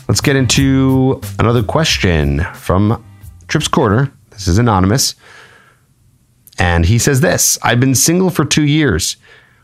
Let's 0.08 0.22
get 0.22 0.36
into 0.36 1.20
another 1.38 1.62
question 1.62 2.42
from 2.54 3.04
Trips 3.46 3.68
Corner. 3.68 4.10
This 4.30 4.48
is 4.48 4.56
anonymous. 4.56 5.14
And 6.58 6.86
he 6.86 6.98
says 6.98 7.20
this 7.20 7.58
I've 7.62 7.78
been 7.78 7.94
single 7.94 8.30
for 8.30 8.46
two 8.46 8.64
years. 8.64 9.18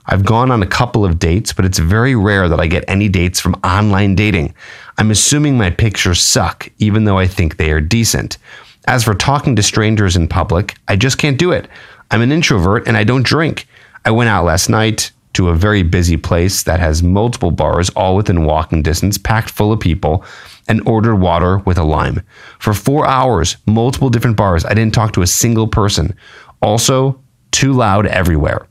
I've 0.05 0.27
gone 0.27 0.51
on 0.51 0.63
a 0.63 0.67
couple 0.67 1.03
of 1.03 1.19
dates, 1.19 1.55
but 1.55 1.65
it's 1.65 1.79
very 1.79 2.15
rare 2.15 2.47
that 2.51 2.61
I 2.61 2.67
get 2.67 2.85
any 2.87 3.09
dates 3.09 3.41
from 3.41 3.55
online 3.65 4.17
dating. 4.17 4.55
I'm 4.99 5.11
assuming 5.11 5.57
my 5.57 5.71
pictures 5.71 6.21
suck, 6.21 6.69
even 6.77 7.05
though 7.05 7.19
I 7.19 7.27
think 7.27 7.57
they 7.57 7.71
are 7.71 7.81
decent. 7.81 8.37
As 8.87 9.03
for 9.03 9.15
talking 9.15 9.57
to 9.57 9.63
strangers 9.63 10.15
in 10.15 10.29
public, 10.29 10.77
I 10.87 10.97
just 10.97 11.17
can't 11.17 11.39
do 11.39 11.53
it. 11.53 11.69
I'm 12.11 12.21
an 12.21 12.33
introvert 12.33 12.87
and 12.87 12.99
I 12.99 13.05
don't 13.05 13.25
drink. 13.25 13.67
I 14.05 14.11
went 14.11 14.29
out 14.29 14.45
last 14.45 14.69
night, 14.69 15.11
to 15.35 15.49
a 15.49 15.55
very 15.55 15.83
busy 15.83 16.17
place 16.17 16.63
that 16.63 16.81
has 16.81 17.03
multiple 17.03 17.51
bars, 17.51 17.91
all 17.91 18.17
within 18.17 18.45
walking 18.45 18.83
distance, 18.83 19.19
packed 19.19 19.51
full 19.51 19.73
of 19.73 19.81
people, 19.81 20.25
and 20.69 20.87
ordered 20.89 21.17
water 21.17 21.59
with 21.59 21.77
a 21.77 21.85
lime. 21.85 22.23
For 22.59 22.73
four 22.73 23.07
hours, 23.07 23.57
multiple 23.67 24.11
different 24.11 24.37
bars. 24.37 24.65
I 24.65 24.75
didn't 24.75 24.95
talk 24.95 25.13
to 25.13 25.23
a 25.23 25.27
single 25.27 25.69
person. 25.69 26.17
Also, 26.63 27.21
too 27.51 27.73
loud 27.73 28.07
everywhere. 28.07 28.67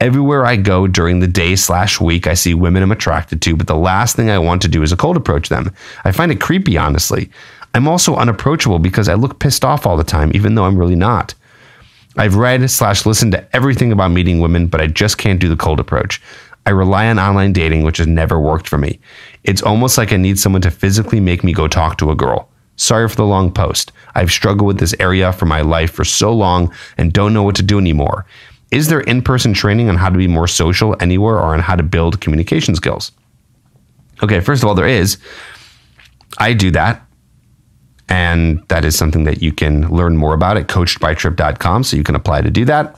Everywhere 0.00 0.46
I 0.46 0.56
go 0.56 0.86
during 0.86 1.20
the 1.20 1.26
day 1.26 1.56
slash 1.56 2.00
week, 2.00 2.26
I 2.26 2.34
see 2.34 2.54
women 2.54 2.82
I'm 2.82 2.92
attracted 2.92 3.42
to, 3.42 3.56
but 3.56 3.66
the 3.66 3.76
last 3.76 4.16
thing 4.16 4.30
I 4.30 4.38
want 4.38 4.62
to 4.62 4.68
do 4.68 4.82
is 4.82 4.92
a 4.92 4.96
cold 4.96 5.16
approach 5.16 5.48
them. 5.48 5.74
I 6.04 6.12
find 6.12 6.30
it 6.30 6.40
creepy, 6.40 6.76
honestly. 6.76 7.30
I'm 7.74 7.88
also 7.88 8.16
unapproachable 8.16 8.78
because 8.78 9.08
I 9.08 9.14
look 9.14 9.40
pissed 9.40 9.64
off 9.64 9.86
all 9.86 9.96
the 9.96 10.04
time, 10.04 10.30
even 10.34 10.54
though 10.54 10.64
I'm 10.64 10.78
really 10.78 10.96
not. 10.96 11.34
I've 12.16 12.36
read 12.36 12.68
slash 12.70 13.06
listened 13.06 13.37
everything 13.52 13.92
about 13.92 14.10
meeting 14.10 14.40
women, 14.40 14.66
but 14.66 14.80
I 14.80 14.86
just 14.86 15.18
can't 15.18 15.40
do 15.40 15.48
the 15.48 15.56
cold 15.56 15.80
approach. 15.80 16.20
I 16.66 16.70
rely 16.70 17.08
on 17.08 17.18
online 17.18 17.52
dating, 17.52 17.82
which 17.82 17.98
has 17.98 18.06
never 18.06 18.38
worked 18.38 18.68
for 18.68 18.78
me. 18.78 19.00
It's 19.44 19.62
almost 19.62 19.96
like 19.96 20.12
I 20.12 20.16
need 20.16 20.38
someone 20.38 20.62
to 20.62 20.70
physically 20.70 21.20
make 21.20 21.42
me 21.42 21.52
go 21.52 21.66
talk 21.66 21.96
to 21.98 22.10
a 22.10 22.14
girl. 22.14 22.48
Sorry 22.76 23.08
for 23.08 23.16
the 23.16 23.24
long 23.24 23.50
post. 23.52 23.90
I've 24.14 24.30
struggled 24.30 24.66
with 24.66 24.78
this 24.78 24.94
area 25.00 25.32
for 25.32 25.46
my 25.46 25.62
life 25.62 25.90
for 25.90 26.04
so 26.04 26.32
long 26.32 26.72
and 26.96 27.12
don't 27.12 27.32
know 27.32 27.42
what 27.42 27.56
to 27.56 27.62
do 27.62 27.78
anymore. 27.78 28.26
Is 28.70 28.88
there 28.88 29.00
in 29.00 29.22
person 29.22 29.54
training 29.54 29.88
on 29.88 29.96
how 29.96 30.10
to 30.10 30.18
be 30.18 30.28
more 30.28 30.46
social 30.46 30.94
anywhere 31.00 31.36
or 31.36 31.54
on 31.54 31.60
how 31.60 31.74
to 31.74 31.82
build 31.82 32.20
communication 32.20 32.74
skills? 32.74 33.12
Okay, 34.22 34.40
first 34.40 34.62
of 34.62 34.68
all, 34.68 34.74
there 34.74 34.86
is. 34.86 35.18
I 36.38 36.52
do 36.52 36.70
that. 36.72 37.04
And 38.08 38.62
that 38.68 38.84
is 38.84 38.96
something 38.96 39.24
that 39.24 39.42
you 39.42 39.52
can 39.52 39.88
learn 39.88 40.16
more 40.16 40.34
about 40.34 40.56
at 40.56 40.68
coachedbytrip.com. 40.68 41.84
So 41.84 41.96
you 41.96 42.04
can 42.04 42.14
apply 42.14 42.42
to 42.42 42.50
do 42.50 42.64
that. 42.66 42.96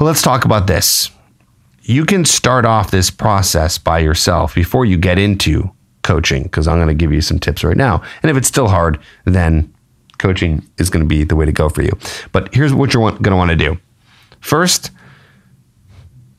But 0.00 0.06
let's 0.06 0.22
talk 0.22 0.46
about 0.46 0.66
this. 0.66 1.10
You 1.82 2.06
can 2.06 2.24
start 2.24 2.64
off 2.64 2.90
this 2.90 3.10
process 3.10 3.76
by 3.76 3.98
yourself 3.98 4.54
before 4.54 4.86
you 4.86 4.96
get 4.96 5.18
into 5.18 5.70
coaching, 6.00 6.44
because 6.44 6.66
I'm 6.66 6.78
going 6.78 6.88
to 6.88 6.94
give 6.94 7.12
you 7.12 7.20
some 7.20 7.38
tips 7.38 7.62
right 7.62 7.76
now. 7.76 8.02
And 8.22 8.30
if 8.30 8.36
it's 8.38 8.48
still 8.48 8.68
hard, 8.68 8.98
then 9.26 9.70
coaching 10.16 10.66
is 10.78 10.88
going 10.88 11.04
to 11.04 11.06
be 11.06 11.24
the 11.24 11.36
way 11.36 11.44
to 11.44 11.52
go 11.52 11.68
for 11.68 11.82
you. 11.82 11.92
But 12.32 12.54
here's 12.54 12.72
what 12.72 12.94
you're 12.94 13.10
going 13.10 13.24
to 13.24 13.36
want 13.36 13.50
to 13.50 13.56
do 13.56 13.78
first, 14.40 14.90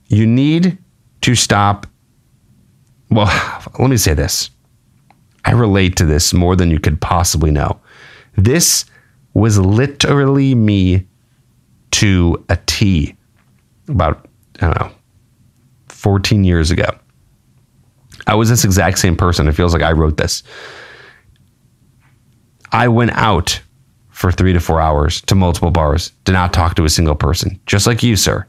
you 0.07 0.25
need 0.25 0.79
to 1.21 1.35
stop. 1.35 1.85
Well, 3.11 3.27
let 3.79 3.91
me 3.91 3.97
say 3.97 4.15
this 4.15 4.49
I 5.45 5.51
relate 5.51 5.97
to 5.97 6.07
this 6.07 6.33
more 6.33 6.55
than 6.55 6.71
you 6.71 6.79
could 6.79 6.99
possibly 6.99 7.51
know. 7.51 7.79
This 8.35 8.85
was 9.35 9.59
literally 9.59 10.55
me 10.55 11.05
to 11.91 12.43
a 12.49 12.57
T 12.65 13.17
about, 13.91 14.27
I 14.61 14.65
don't 14.65 14.79
know, 14.79 14.91
14 15.89 16.43
years 16.43 16.71
ago. 16.71 16.89
I 18.27 18.35
was 18.35 18.49
this 18.49 18.63
exact 18.63 18.99
same 18.99 19.15
person. 19.15 19.47
It 19.47 19.53
feels 19.53 19.73
like 19.73 19.81
I 19.81 19.91
wrote 19.91 20.17
this. 20.17 20.43
I 22.71 22.87
went 22.87 23.11
out 23.11 23.61
for 24.09 24.31
three 24.31 24.53
to 24.53 24.59
four 24.59 24.79
hours 24.79 25.21
to 25.21 25.35
multiple 25.35 25.71
bars, 25.71 26.11
did 26.25 26.33
not 26.33 26.53
talk 26.53 26.75
to 26.75 26.85
a 26.85 26.89
single 26.89 27.15
person, 27.15 27.59
just 27.65 27.87
like 27.87 28.03
you, 28.03 28.15
sir. 28.15 28.45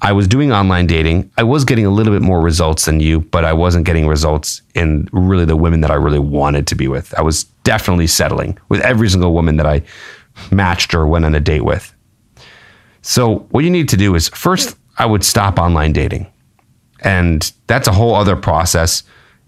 I 0.00 0.12
was 0.12 0.28
doing 0.28 0.52
online 0.52 0.86
dating. 0.86 1.30
I 1.36 1.42
was 1.42 1.64
getting 1.64 1.84
a 1.84 1.90
little 1.90 2.12
bit 2.12 2.22
more 2.22 2.40
results 2.40 2.84
than 2.84 3.00
you, 3.00 3.20
but 3.20 3.44
I 3.44 3.52
wasn't 3.52 3.84
getting 3.84 4.06
results 4.06 4.62
in 4.74 5.08
really 5.12 5.44
the 5.44 5.56
women 5.56 5.80
that 5.80 5.90
I 5.90 5.94
really 5.94 6.20
wanted 6.20 6.68
to 6.68 6.76
be 6.76 6.86
with. 6.86 7.12
I 7.18 7.22
was 7.22 7.44
definitely 7.64 8.06
settling 8.06 8.58
with 8.68 8.80
every 8.82 9.08
single 9.08 9.32
woman 9.32 9.56
that 9.56 9.66
I 9.66 9.82
matched 10.52 10.94
or 10.94 11.06
went 11.06 11.24
on 11.24 11.34
a 11.34 11.40
date 11.40 11.64
with. 11.64 11.92
So, 13.08 13.46
what 13.50 13.64
you 13.64 13.70
need 13.70 13.88
to 13.88 13.96
do 13.96 14.14
is 14.14 14.28
first, 14.28 14.76
I 14.98 15.06
would 15.06 15.24
stop 15.24 15.58
online 15.58 15.94
dating. 15.94 16.26
And 17.00 17.50
that's 17.66 17.88
a 17.88 17.92
whole 17.92 18.14
other 18.14 18.36
process. 18.36 19.02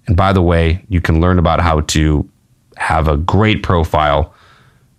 And 0.06 0.16
by 0.16 0.32
the 0.32 0.40
way, 0.40 0.82
you 0.88 1.02
can 1.02 1.20
learn 1.20 1.38
about 1.38 1.60
how 1.60 1.80
to 1.80 2.26
have 2.78 3.06
a 3.06 3.18
great 3.18 3.62
profile 3.62 4.32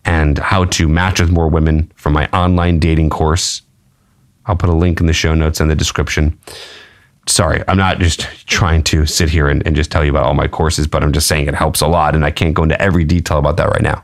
and 0.06 0.38
how 0.38 0.66
to 0.66 0.88
match 0.88 1.20
with 1.20 1.32
more 1.32 1.48
women 1.48 1.92
from 1.96 2.14
my 2.14 2.28
online 2.30 2.78
dating 2.78 3.10
course 3.10 3.64
I'll 4.46 4.56
put 4.56 4.70
a 4.70 4.76
link 4.76 5.00
in 5.00 5.06
the 5.06 5.14
show 5.14 5.34
notes 5.34 5.60
and 5.60 5.70
the 5.70 5.76
description. 5.76 6.38
Sorry, 7.28 7.64
I'm 7.68 7.78
not 7.78 8.00
just 8.00 8.22
trying 8.48 8.84
to 8.84 9.06
sit 9.06 9.30
here 9.30 9.48
and, 9.48 9.66
and 9.66 9.76
just 9.76 9.92
tell 9.92 10.04
you 10.04 10.10
about 10.10 10.26
all 10.26 10.34
my 10.34 10.48
courses, 10.48 10.88
but 10.88 11.04
I'm 11.04 11.14
just 11.14 11.28
saying 11.28 11.48
it 11.48 11.56
helps 11.56 11.82
a 11.82 11.88
lot. 11.88 12.16
And 12.16 12.26
I 12.26 12.32
can't 12.32 12.54
go 12.54 12.64
into 12.64 12.82
every 12.82 13.04
detail 13.04 13.38
about 13.38 13.58
that 13.58 13.70
right 13.70 13.82
now. 13.82 14.04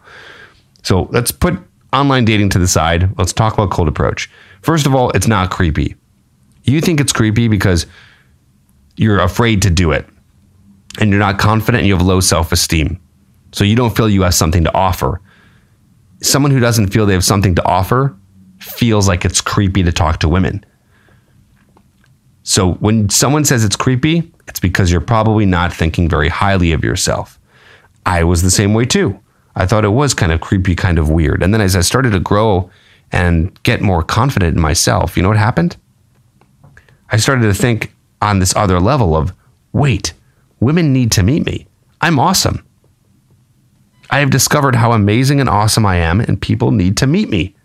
So 0.84 1.10
let's 1.12 1.32
put 1.32 1.58
online 1.92 2.26
dating 2.26 2.50
to 2.50 2.60
the 2.60 2.68
side. 2.68 3.18
Let's 3.18 3.34
talk 3.34 3.54
about 3.54 3.72
cold 3.72 3.88
approach. 3.88 4.30
First 4.62 4.86
of 4.86 4.96
all, 4.96 5.10
it's 5.12 5.28
not 5.28 5.52
creepy. 5.52 5.96
You 6.64 6.82
think 6.82 7.00
it's 7.00 7.14
creepy 7.14 7.48
because 7.48 7.86
you're 8.96 9.20
afraid 9.20 9.62
to 9.62 9.70
do 9.70 9.92
it 9.92 10.08
and 11.00 11.10
you're 11.10 11.20
not 11.20 11.40
confident 11.40 11.82
and 11.82 11.88
you 11.88 11.96
have 11.96 12.06
low 12.06 12.20
self 12.20 12.52
esteem. 12.52 13.00
So 13.52 13.64
you 13.64 13.76
don't 13.76 13.96
feel 13.96 14.10
you 14.10 14.24
have 14.24 14.36
something 14.36 14.64
to 14.64 14.74
offer. 14.76 15.22
Someone 16.22 16.52
who 16.52 16.60
doesn't 16.60 16.88
feel 16.88 17.06
they 17.06 17.14
have 17.14 17.24
something 17.24 17.56
to 17.56 17.66
offer 17.66 18.16
feels 18.60 19.08
like 19.08 19.24
it's 19.24 19.40
creepy 19.40 19.84
to 19.84 19.92
talk 19.92 20.20
to 20.20 20.30
women. 20.30 20.66
So 22.44 22.74
when 22.76 23.10
someone 23.10 23.46
says 23.46 23.64
it's 23.64 23.76
creepy, 23.76 24.32
it's 24.48 24.60
because 24.60 24.92
you're 24.92 25.02
probably 25.02 25.46
not 25.46 25.74
thinking 25.74 26.10
very 26.10 26.30
highly 26.30 26.72
of 26.72 26.84
yourself. 26.84 27.40
I 28.06 28.24
was 28.24 28.42
the 28.42 28.52
same 28.52 28.74
way 28.74 28.86
too. 28.86 29.20
I 29.56 29.66
thought 29.66 29.86
it 29.86 29.90
was 29.90 30.14
kind 30.14 30.32
of 30.32 30.40
creepy, 30.40 30.76
kind 30.76 30.98
of 30.98 31.10
weird. 31.10 31.44
And 31.44 31.54
then 31.54 31.62
as 31.62 31.76
I 31.76 31.82
started 31.82 32.12
to 32.12 32.20
grow 32.20 32.70
and 33.12 33.62
get 33.64 33.82
more 33.82 34.04
confident 34.04 34.56
in 34.56 34.62
myself, 34.62 35.16
you 35.16 35.24
know 35.24 35.30
what 35.30 35.38
happened? 35.38 35.78
I 37.10 37.18
started 37.18 37.44
to 37.44 37.54
think 37.54 37.94
on 38.22 38.40
this 38.40 38.56
other 38.56 38.80
level 38.80 39.16
of 39.16 39.34
wait, 39.72 40.14
women 40.60 40.94
need 40.94 41.12
to 41.14 41.24
meet 41.24 41.46
me. 41.46 41.68
I'm 42.02 42.20
awesome. 42.20 42.66
I 44.10 44.20
have 44.20 44.30
discovered 44.30 44.76
how 44.76 44.94
amazing 44.94 45.40
and 45.40 45.50
awesome 45.50 45.86
I 45.86 45.98
am, 45.98 46.22
and 46.22 46.42
people 46.42 46.72
need 46.72 46.98
to 46.98 47.08
meet 47.08 47.30
me. 47.30 47.56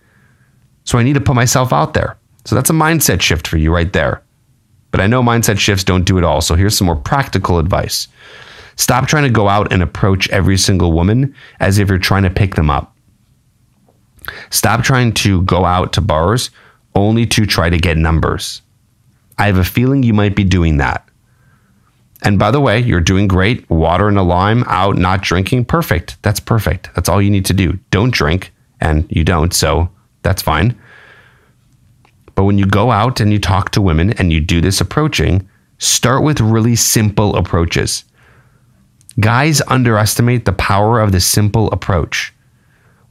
So 0.85 0.99
I 0.99 1.03
need 1.03 1.15
to 1.15 1.21
put 1.21 1.37
myself 1.37 1.73
out 1.73 1.95
there. 1.95 2.17
So 2.45 2.57
that's 2.57 2.71
a 2.71 2.75
mindset 2.75 3.21
shift 3.21 3.47
for 3.47 3.57
you 3.57 3.73
right 3.73 3.93
there. 3.93 4.23
But 4.91 5.01
I 5.01 5.07
know 5.07 5.23
mindset 5.23 5.59
shifts 5.59 5.85
don't 5.85 6.05
do 6.05 6.19
it 6.19 6.25
all. 6.25 6.41
So 6.41 6.55
here's 6.55 6.77
some 6.77 6.87
more 6.87 6.97
practical 6.97 7.59
advice. 7.59 8.09
Stop 8.77 9.07
trying 9.07 9.25
to 9.25 9.31
go 9.31 9.49
out 9.49 9.73
and 9.73 9.83
approach 9.83 10.29
every 10.31 10.59
single 10.59 10.93
woman 10.93 11.35
as 11.61 11.79
if 11.79 11.89
you're 11.89 11.99
trying 11.99 12.25
to 12.25 12.31
pick 12.31 12.57
them 12.57 12.71
up. 12.71 12.92
Stop 14.51 14.83
trying 14.83 15.13
to 15.15 15.43
go 15.43 15.65
out 15.65 15.93
to 15.95 16.01
bars 16.01 16.51
only 16.95 17.27
to 17.27 17.47
try 17.47 17.71
to 17.71 17.79
get 17.79 17.97
numbers. 17.97 18.63
I 19.39 19.47
have 19.47 19.59
a 19.59 19.65
feeling 19.65 20.03
you 20.03 20.13
might 20.13 20.37
be 20.37 20.45
doing 20.45 20.77
that. 20.77 21.09
And 22.23 22.39
by 22.39 22.51
the 22.51 22.61
way, 22.61 22.79
you're 22.79 23.01
doing 23.01 23.27
great. 23.27 23.69
Water 23.69 24.09
and 24.09 24.19
a 24.19 24.23
lime 24.23 24.63
out, 24.69 24.97
not 24.97 25.23
drinking. 25.23 25.65
Perfect. 25.65 26.23
That's 26.23 26.39
perfect. 26.39 26.91
That's 26.95 27.09
all 27.09 27.21
you 27.21 27.31
need 27.31 27.47
to 27.47 27.55
do. 27.55 27.79
Don't 27.91 28.13
drink, 28.13 28.53
and 28.81 29.07
you 29.11 29.25
don't. 29.25 29.53
So 29.53 29.91
that's 30.23 30.43
fine. 30.43 30.79
But 32.35 32.45
when 32.45 32.59
you 32.59 32.67
go 32.67 32.91
out 32.91 33.21
and 33.21 33.33
you 33.33 33.39
talk 33.39 33.71
to 33.71 33.83
women 33.83 34.13
and 34.13 34.33
you 34.33 34.41
do 34.41 34.61
this 34.61 34.81
approaching, 34.81 35.49
start 35.79 36.23
with 36.23 36.41
really 36.41 36.77
simple 36.77 37.37
approaches. 37.37 38.05
Guys 39.21 39.61
underestimate 39.67 40.45
the 40.45 40.53
power 40.53 41.01
of 41.01 41.13
the 41.13 41.21
simple 41.21 41.71
approach. 41.73 42.32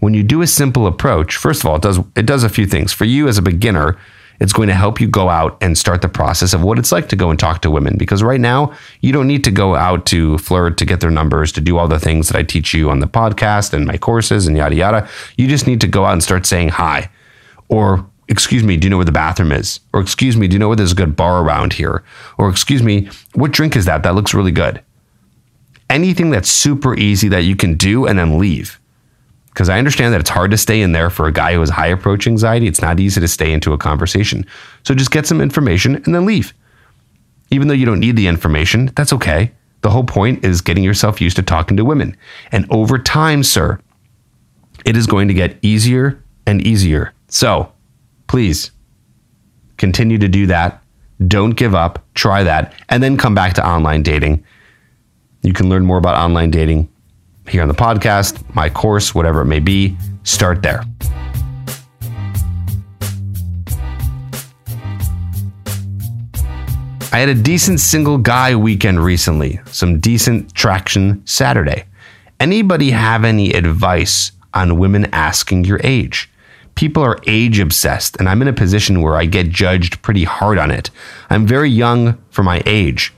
When 0.02 0.16
you 0.16 0.24
do 0.24 0.42
a 0.42 0.48
simple 0.48 0.88
approach, 0.88 1.38
first 1.38 1.62
of 1.62 1.68
all, 1.70 1.76
it 1.76 1.84
does 1.84 2.00
it 2.16 2.26
does 2.26 2.44
a 2.44 2.50
few 2.50 2.66
things. 2.66 2.92
For 2.92 3.06
you 3.06 3.28
as 3.28 3.38
a 3.38 3.42
beginner, 3.44 4.00
it's 4.40 4.52
going 4.52 4.68
to 4.68 4.74
help 4.74 5.00
you 5.00 5.08
go 5.08 5.30
out 5.30 5.56
and 5.62 5.78
start 5.78 6.02
the 6.02 6.10
process 6.10 6.56
of 6.56 6.64
what 6.64 6.80
it's 6.80 6.92
like 6.92 7.08
to 7.10 7.16
go 7.16 7.30
and 7.30 7.40
talk 7.40 7.62
to 7.62 7.70
women. 7.70 7.98
Because 8.00 8.24
right 8.24 8.40
now, 8.40 8.74
you 9.02 9.14
don't 9.14 9.28
need 9.28 9.44
to 9.44 9.52
go 9.52 9.76
out 9.76 10.08
to 10.08 10.40
flirt, 10.40 10.80
to 10.80 10.86
get 10.86 11.02
their 11.02 11.12
numbers, 11.12 11.52
to 11.52 11.62
do 11.62 11.78
all 11.78 11.88
the 11.88 12.00
things 12.00 12.30
that 12.30 12.36
I 12.36 12.42
teach 12.42 12.74
you 12.74 12.90
on 12.90 13.00
the 13.00 13.08
podcast 13.08 13.74
and 13.74 13.86
my 13.86 13.96
courses 13.96 14.48
and 14.48 14.58
yada, 14.58 14.76
yada. 14.76 15.08
You 15.38 15.48
just 15.48 15.68
need 15.68 15.80
to 15.82 15.88
go 15.88 16.04
out 16.06 16.14
and 16.14 16.24
start 16.24 16.48
saying 16.48 16.70
hi. 16.70 17.12
Or, 17.70 18.04
excuse 18.28 18.64
me, 18.64 18.78
do 18.78 18.88
you 18.88 18.90
know 18.90 18.98
where 18.98 19.06
the 19.06 19.12
bathroom 19.12 19.52
is? 19.52 19.82
Or, 19.94 20.02
excuse 20.02 20.36
me, 20.36 20.48
do 20.48 20.54
you 20.54 20.60
know 20.60 20.70
where 20.70 20.78
there's 20.78 20.94
a 20.94 20.96
good 20.96 21.16
bar 21.16 21.44
around 21.44 21.74
here? 21.74 22.04
Or, 22.40 22.50
excuse 22.50 22.82
me, 22.82 23.08
what 23.36 23.52
drink 23.52 23.76
is 23.76 23.86
that? 23.86 24.02
That 24.02 24.16
looks 24.16 24.34
really 24.34 24.52
good. 24.52 24.82
Anything 25.92 26.32
that's 26.32 26.50
super 26.50 26.96
easy 26.96 27.28
that 27.28 27.44
you 27.44 27.56
can 27.56 27.76
do 27.76 28.08
and 28.08 28.18
then 28.18 28.40
leave 28.40 28.81
because 29.54 29.68
I 29.68 29.78
understand 29.78 30.14
that 30.14 30.22
it's 30.22 30.30
hard 30.30 30.52
to 30.52 30.58
stay 30.58 30.82
in 30.82 30.94
there 30.94 31.10
for 31.10 31.28
a 31.28 31.32
guy 31.32 31.54
who 31.54 31.60
has 31.60 31.70
high 31.70 31.88
approach 31.88 32.26
anxiety. 32.26 32.68
It's 32.68 32.82
not 32.82 33.00
easy 33.00 33.20
to 33.20 33.28
stay 33.28 33.52
into 33.52 33.74
a 33.74 33.78
conversation. 33.78 34.46
So 34.84 34.96
just 34.96 35.12
get 35.12 35.28
some 35.28 35.42
information 35.42 35.96
and 35.96 36.16
then 36.16 36.26
leave. 36.26 36.54
Even 37.52 37.68
though 37.68 37.74
you 37.74 37.86
don't 37.86 38.00
need 38.00 38.16
the 38.16 38.28
information, 38.28 38.92
that's 38.96 39.12
okay. 39.12 39.52
The 39.82 39.90
whole 39.90 40.06
point 40.06 40.46
is 40.46 40.62
getting 40.62 40.84
yourself 40.84 41.20
used 41.20 41.36
to 41.36 41.44
talking 41.44 41.76
to 41.78 41.84
women. 41.84 42.16
And 42.52 42.66
over 42.70 42.98
time, 42.98 43.44
sir, 43.44 43.80
it 44.86 44.96
is 44.96 45.06
going 45.06 45.28
to 45.28 45.34
get 45.34 45.58
easier 45.62 46.24
and 46.48 46.66
easier. 46.66 47.14
So 47.28 47.74
please 48.28 48.72
continue 49.76 50.18
to 50.18 50.30
do 50.30 50.48
that. 50.48 50.82
Don't 51.28 51.52
give 51.52 51.76
up. 51.76 52.06
Try 52.14 52.44
that. 52.44 52.74
And 52.88 53.04
then 53.04 53.18
come 53.18 53.36
back 53.36 53.54
to 53.56 53.68
online 53.68 54.02
dating. 54.02 54.46
You 55.42 55.52
can 55.52 55.68
learn 55.68 55.86
more 55.86 55.98
about 55.98 56.16
online 56.16 56.52
dating 56.52 56.88
here 57.52 57.62
on 57.62 57.68
the 57.68 57.74
podcast, 57.74 58.44
my 58.56 58.70
course, 58.70 59.14
whatever 59.14 59.42
it 59.42 59.46
may 59.46 59.60
be, 59.60 59.98
start 60.24 60.64
there. 60.64 60.84
I 67.14 67.20
had 67.20 67.28
a 67.28 67.36
decent 67.36 67.82
single 67.82 68.18
guy 68.18 68.56
weekend 68.56 69.04
recently, 69.04 69.60
some 69.66 70.00
decent 70.00 70.56
traction 70.56 71.22
Saturday. 71.28 71.84
Anybody 72.40 72.92
have 72.92 73.26
any 73.26 73.52
advice 73.52 74.32
on 74.54 74.80
women 74.80 75.06
asking 75.14 75.66
your 75.66 75.82
age? 75.84 76.32
People 76.76 77.04
are 77.04 77.20
age 77.28 77.60
obsessed, 77.60 78.16
and 78.16 78.30
I'm 78.30 78.42
in 78.42 78.48
a 78.48 78.54
position 78.54 79.02
where 79.02 79.18
I 79.18 79.26
get 79.26 79.50
judged 79.50 80.02
pretty 80.02 80.24
hard 80.24 80.58
on 80.58 80.72
it. 80.72 80.90
I'm 81.30 81.46
very 81.46 81.70
young 81.70 82.18
for 82.30 82.44
my 82.44 82.64
age 82.66 83.14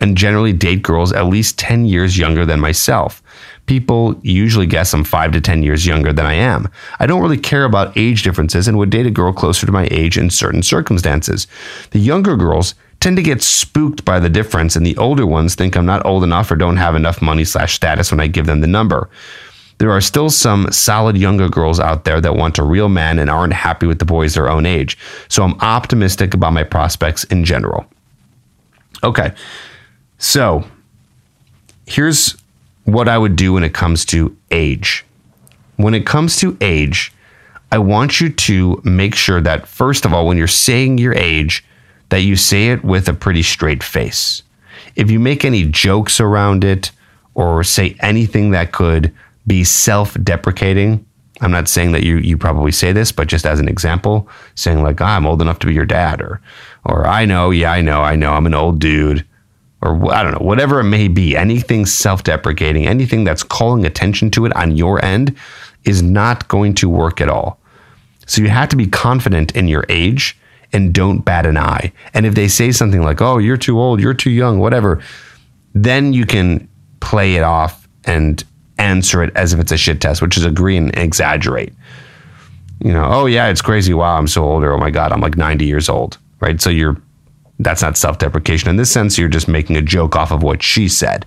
and 0.00 0.16
generally 0.16 0.52
date 0.52 0.82
girls 0.82 1.12
at 1.12 1.26
least 1.26 1.58
10 1.58 1.86
years 1.86 2.18
younger 2.18 2.44
than 2.44 2.60
myself. 2.60 3.22
People 3.68 4.18
usually 4.22 4.66
guess 4.66 4.92
I'm 4.92 5.04
five 5.04 5.30
to 5.32 5.40
10 5.40 5.62
years 5.62 5.86
younger 5.86 6.12
than 6.12 6.26
I 6.26 6.32
am. 6.32 6.68
I 6.98 7.06
don't 7.06 7.22
really 7.22 7.38
care 7.38 7.64
about 7.64 7.96
age 7.96 8.22
differences 8.22 8.66
and 8.66 8.78
would 8.78 8.90
date 8.90 9.06
a 9.06 9.10
girl 9.10 9.32
closer 9.32 9.66
to 9.66 9.72
my 9.72 9.86
age 9.90 10.18
in 10.18 10.30
certain 10.30 10.62
circumstances. 10.62 11.46
The 11.90 12.00
younger 12.00 12.36
girls 12.36 12.74
tend 13.00 13.16
to 13.16 13.22
get 13.22 13.42
spooked 13.42 14.04
by 14.04 14.18
the 14.18 14.30
difference, 14.30 14.74
and 14.74 14.84
the 14.84 14.96
older 14.96 15.26
ones 15.26 15.54
think 15.54 15.76
I'm 15.76 15.86
not 15.86 16.04
old 16.04 16.24
enough 16.24 16.50
or 16.50 16.56
don't 16.56 16.78
have 16.78 16.96
enough 16.96 17.22
money 17.22 17.44
slash 17.44 17.74
status 17.74 18.10
when 18.10 18.18
I 18.18 18.26
give 18.26 18.46
them 18.46 18.60
the 18.60 18.66
number. 18.66 19.08
There 19.76 19.92
are 19.92 20.00
still 20.00 20.30
some 20.30 20.72
solid 20.72 21.16
younger 21.16 21.48
girls 21.48 21.78
out 21.78 22.04
there 22.04 22.20
that 22.20 22.34
want 22.34 22.58
a 22.58 22.64
real 22.64 22.88
man 22.88 23.20
and 23.20 23.30
aren't 23.30 23.52
happy 23.52 23.86
with 23.86 24.00
the 24.00 24.04
boys 24.04 24.34
their 24.34 24.48
own 24.48 24.66
age. 24.66 24.98
So 25.28 25.44
I'm 25.44 25.60
optimistic 25.60 26.34
about 26.34 26.54
my 26.54 26.64
prospects 26.64 27.22
in 27.24 27.44
general. 27.44 27.86
Okay. 29.04 29.32
So 30.18 30.64
here's 31.86 32.36
what 32.88 33.06
I 33.06 33.18
would 33.18 33.36
do 33.36 33.52
when 33.52 33.64
it 33.64 33.74
comes 33.74 34.06
to 34.06 34.34
age. 34.50 35.04
When 35.76 35.92
it 35.92 36.06
comes 36.06 36.36
to 36.36 36.56
age, 36.62 37.12
I 37.70 37.78
want 37.78 38.18
you 38.18 38.30
to 38.30 38.80
make 38.82 39.14
sure 39.14 39.42
that, 39.42 39.66
first 39.68 40.06
of 40.06 40.14
all, 40.14 40.26
when 40.26 40.38
you're 40.38 40.46
saying 40.46 40.96
your 40.96 41.12
age, 41.12 41.62
that 42.08 42.22
you 42.22 42.34
say 42.34 42.68
it 42.68 42.82
with 42.82 43.06
a 43.06 43.12
pretty 43.12 43.42
straight 43.42 43.82
face. 43.82 44.42
If 44.96 45.10
you 45.10 45.20
make 45.20 45.44
any 45.44 45.64
jokes 45.64 46.18
around 46.18 46.64
it 46.64 46.90
or 47.34 47.62
say 47.62 47.94
anything 48.00 48.52
that 48.52 48.72
could 48.72 49.12
be 49.46 49.64
self 49.64 50.16
deprecating, 50.24 51.04
I'm 51.42 51.50
not 51.50 51.68
saying 51.68 51.92
that 51.92 52.04
you 52.04 52.16
you 52.16 52.38
probably 52.38 52.72
say 52.72 52.92
this, 52.92 53.12
but 53.12 53.28
just 53.28 53.44
as 53.44 53.60
an 53.60 53.68
example, 53.68 54.30
saying 54.54 54.82
like, 54.82 55.02
ah, 55.02 55.16
"I'm 55.16 55.26
old 55.26 55.42
enough 55.42 55.58
to 55.58 55.66
be 55.66 55.74
your 55.74 55.84
dad," 55.84 56.22
or 56.22 56.40
or 56.84 57.06
"I 57.06 57.26
know, 57.26 57.50
yeah, 57.50 57.70
I 57.70 57.82
know, 57.82 58.00
I 58.00 58.16
know, 58.16 58.32
I'm 58.32 58.46
an 58.46 58.54
old 58.54 58.78
dude," 58.78 59.26
or 59.80 60.12
I 60.12 60.22
don't 60.22 60.32
know, 60.32 60.46
whatever 60.46 60.80
it 60.80 60.84
may 60.84 61.08
be, 61.08 61.36
anything 61.36 61.86
self 61.86 62.24
deprecating, 62.24 62.86
anything 62.86 63.24
that's 63.24 63.42
calling 63.42 63.84
attention 63.84 64.30
to 64.32 64.46
it 64.46 64.54
on 64.56 64.76
your 64.76 65.04
end 65.04 65.36
is 65.84 66.02
not 66.02 66.48
going 66.48 66.74
to 66.74 66.88
work 66.88 67.20
at 67.20 67.28
all. 67.28 67.60
So 68.26 68.42
you 68.42 68.48
have 68.48 68.68
to 68.70 68.76
be 68.76 68.86
confident 68.86 69.56
in 69.56 69.68
your 69.68 69.84
age 69.88 70.36
and 70.72 70.92
don't 70.92 71.20
bat 71.20 71.46
an 71.46 71.56
eye. 71.56 71.92
And 72.12 72.26
if 72.26 72.34
they 72.34 72.48
say 72.48 72.72
something 72.72 73.02
like, 73.02 73.22
oh, 73.22 73.38
you're 73.38 73.56
too 73.56 73.80
old, 73.80 74.00
you're 74.00 74.14
too 74.14 74.30
young, 74.30 74.58
whatever, 74.58 75.00
then 75.74 76.12
you 76.12 76.26
can 76.26 76.68
play 77.00 77.36
it 77.36 77.42
off 77.42 77.88
and 78.04 78.44
answer 78.78 79.22
it 79.22 79.34
as 79.34 79.52
if 79.52 79.60
it's 79.60 79.72
a 79.72 79.76
shit 79.76 80.00
test, 80.00 80.20
which 80.20 80.36
is 80.36 80.44
agree 80.44 80.76
and 80.76 80.96
exaggerate. 80.96 81.72
You 82.80 82.92
know, 82.92 83.08
oh, 83.10 83.26
yeah, 83.26 83.48
it's 83.48 83.62
crazy. 83.62 83.94
Wow, 83.94 84.16
I'm 84.16 84.28
so 84.28 84.44
old. 84.44 84.62
Or, 84.62 84.72
oh 84.72 84.78
my 84.78 84.90
God, 84.90 85.10
I'm 85.10 85.20
like 85.20 85.36
90 85.36 85.64
years 85.64 85.88
old. 85.88 86.18
Right. 86.40 86.60
So 86.60 86.70
you're 86.70 87.00
that's 87.58 87.82
not 87.82 87.96
self 87.96 88.18
deprecation. 88.18 88.70
In 88.70 88.76
this 88.76 88.90
sense, 88.90 89.18
you're 89.18 89.28
just 89.28 89.48
making 89.48 89.76
a 89.76 89.82
joke 89.82 90.16
off 90.16 90.30
of 90.30 90.42
what 90.42 90.62
she 90.62 90.88
said 90.88 91.26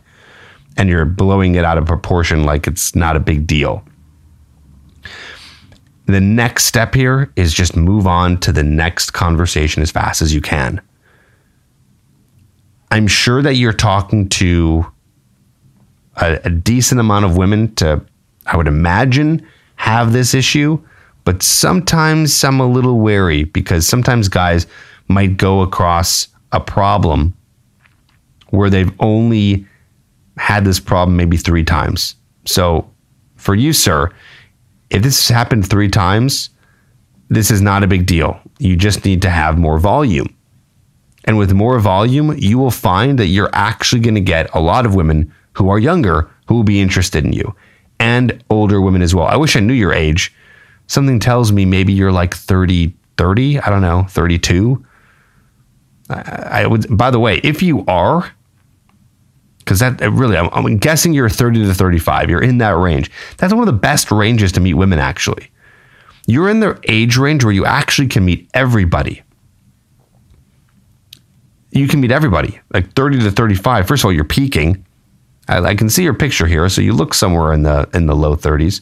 and 0.77 0.89
you're 0.89 1.05
blowing 1.05 1.55
it 1.55 1.65
out 1.65 1.77
of 1.77 1.85
proportion 1.85 2.43
like 2.43 2.67
it's 2.67 2.95
not 2.95 3.15
a 3.15 3.19
big 3.19 3.45
deal. 3.45 3.83
The 6.05 6.21
next 6.21 6.65
step 6.65 6.93
here 6.93 7.31
is 7.35 7.53
just 7.53 7.75
move 7.75 8.07
on 8.07 8.39
to 8.41 8.51
the 8.51 8.63
next 8.63 9.11
conversation 9.11 9.81
as 9.81 9.91
fast 9.91 10.21
as 10.21 10.33
you 10.33 10.41
can. 10.41 10.81
I'm 12.89 13.07
sure 13.07 13.41
that 13.41 13.55
you're 13.55 13.71
talking 13.71 14.27
to 14.29 14.85
a, 16.17 16.39
a 16.43 16.49
decent 16.49 16.99
amount 16.99 17.25
of 17.25 17.37
women 17.37 17.73
to, 17.75 18.03
I 18.45 18.57
would 18.57 18.67
imagine, 18.67 19.45
have 19.75 20.11
this 20.11 20.33
issue, 20.33 20.81
but 21.23 21.41
sometimes 21.43 22.43
I'm 22.43 22.59
a 22.59 22.67
little 22.67 22.99
wary 22.99 23.45
because 23.45 23.87
sometimes 23.87 24.27
guys 24.27 24.67
might 25.11 25.37
go 25.37 25.61
across 25.61 26.27
a 26.51 26.59
problem 26.59 27.33
where 28.49 28.69
they've 28.69 28.91
only 28.99 29.65
had 30.37 30.65
this 30.65 30.79
problem 30.79 31.17
maybe 31.17 31.37
three 31.37 31.63
times. 31.63 32.15
So 32.45 32.89
for 33.35 33.55
you, 33.55 33.73
sir, 33.73 34.11
if 34.89 35.03
this 35.03 35.27
has 35.27 35.35
happened 35.35 35.69
three 35.69 35.89
times, 35.89 36.49
this 37.29 37.49
is 37.49 37.61
not 37.61 37.83
a 37.83 37.87
big 37.87 38.05
deal. 38.05 38.39
You 38.59 38.75
just 38.75 39.05
need 39.05 39.21
to 39.21 39.29
have 39.29 39.57
more 39.57 39.79
volume. 39.79 40.35
And 41.25 41.37
with 41.37 41.53
more 41.53 41.79
volume, 41.79 42.35
you 42.37 42.57
will 42.57 42.71
find 42.71 43.17
that 43.19 43.27
you're 43.27 43.49
actually 43.53 44.01
going 44.01 44.15
to 44.15 44.21
get 44.21 44.53
a 44.53 44.59
lot 44.59 44.85
of 44.85 44.95
women 44.95 45.33
who 45.53 45.69
are 45.69 45.79
younger 45.79 46.29
who 46.47 46.55
will 46.55 46.63
be 46.63 46.81
interested 46.81 47.23
in 47.23 47.33
you 47.33 47.55
and 47.99 48.43
older 48.49 48.81
women 48.81 49.01
as 49.01 49.13
well. 49.13 49.27
I 49.27 49.37
wish 49.37 49.55
I 49.55 49.59
knew 49.59 49.73
your 49.73 49.93
age. 49.93 50.33
Something 50.87 51.19
tells 51.19 51.51
me 51.51 51.65
maybe 51.65 51.93
you're 51.93 52.11
like 52.11 52.33
30, 52.33 52.93
30, 53.17 53.59
I 53.59 53.69
don't 53.69 53.81
know, 53.81 54.05
32. 54.09 54.83
I, 56.11 56.67
would. 56.67 56.95
By 56.95 57.11
the 57.11 57.19
way, 57.19 57.39
if 57.43 57.61
you 57.61 57.85
are, 57.87 58.31
because 59.59 59.79
that 59.79 60.01
uh, 60.01 60.11
really, 60.11 60.37
I'm, 60.37 60.49
I'm 60.51 60.77
guessing 60.77 61.13
you're 61.13 61.29
30 61.29 61.65
to 61.65 61.73
35. 61.73 62.29
You're 62.29 62.41
in 62.41 62.57
that 62.59 62.75
range. 62.77 63.11
That's 63.37 63.53
one 63.53 63.61
of 63.61 63.73
the 63.73 63.79
best 63.79 64.11
ranges 64.11 64.51
to 64.53 64.59
meet 64.59 64.73
women. 64.73 64.99
Actually, 64.99 65.49
you're 66.27 66.49
in 66.49 66.59
the 66.59 66.79
age 66.87 67.17
range 67.17 67.43
where 67.43 67.53
you 67.53 67.65
actually 67.65 68.07
can 68.07 68.25
meet 68.25 68.49
everybody. 68.53 69.23
You 71.71 71.87
can 71.87 72.01
meet 72.01 72.11
everybody, 72.11 72.59
like 72.73 72.93
30 72.93 73.19
to 73.21 73.31
35. 73.31 73.87
First 73.87 74.01
of 74.01 74.05
all, 74.05 74.11
you're 74.11 74.25
peaking. 74.25 74.85
I, 75.47 75.59
I 75.59 75.75
can 75.75 75.89
see 75.89 76.03
your 76.03 76.13
picture 76.13 76.45
here, 76.45 76.67
so 76.67 76.81
you 76.81 76.93
look 76.93 77.13
somewhere 77.13 77.53
in 77.53 77.63
the 77.63 77.89
in 77.93 78.07
the 78.07 78.15
low 78.15 78.35
30s 78.35 78.81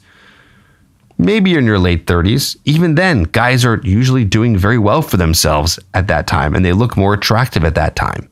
maybe 1.19 1.51
you're 1.51 1.60
in 1.60 1.65
your 1.65 1.77
late 1.77 2.08
30s. 2.08 2.58
Even 2.65 2.95
then, 2.95 3.23
guys 3.23 3.63
are 3.63 3.79
usually 3.84 4.25
doing 4.25 4.58
very 4.58 4.79
well 4.79 5.03
for 5.03 5.17
themselves 5.17 5.77
at 5.93 6.08
that 6.08 6.25
time 6.25 6.55
and 6.55 6.65
they 6.65 6.73
look 6.73 6.97
more 6.97 7.13
attractive 7.13 7.63
at 7.63 7.75
that 7.75 7.95
time. 7.95 8.27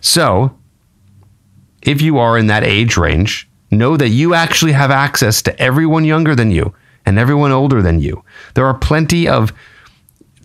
So, 0.00 0.56
if 1.82 2.00
you 2.00 2.18
are 2.18 2.38
in 2.38 2.46
that 2.46 2.62
age 2.62 2.96
range, 2.96 3.48
know 3.70 3.96
that 3.96 4.10
you 4.10 4.34
actually 4.34 4.72
have 4.72 4.90
access 4.90 5.42
to 5.42 5.60
everyone 5.60 6.04
younger 6.04 6.34
than 6.34 6.50
you 6.50 6.74
and 7.04 7.18
everyone 7.18 7.52
older 7.52 7.82
than 7.82 8.00
you. 8.00 8.22
There 8.54 8.66
are 8.66 8.74
plenty 8.74 9.26
of 9.26 9.52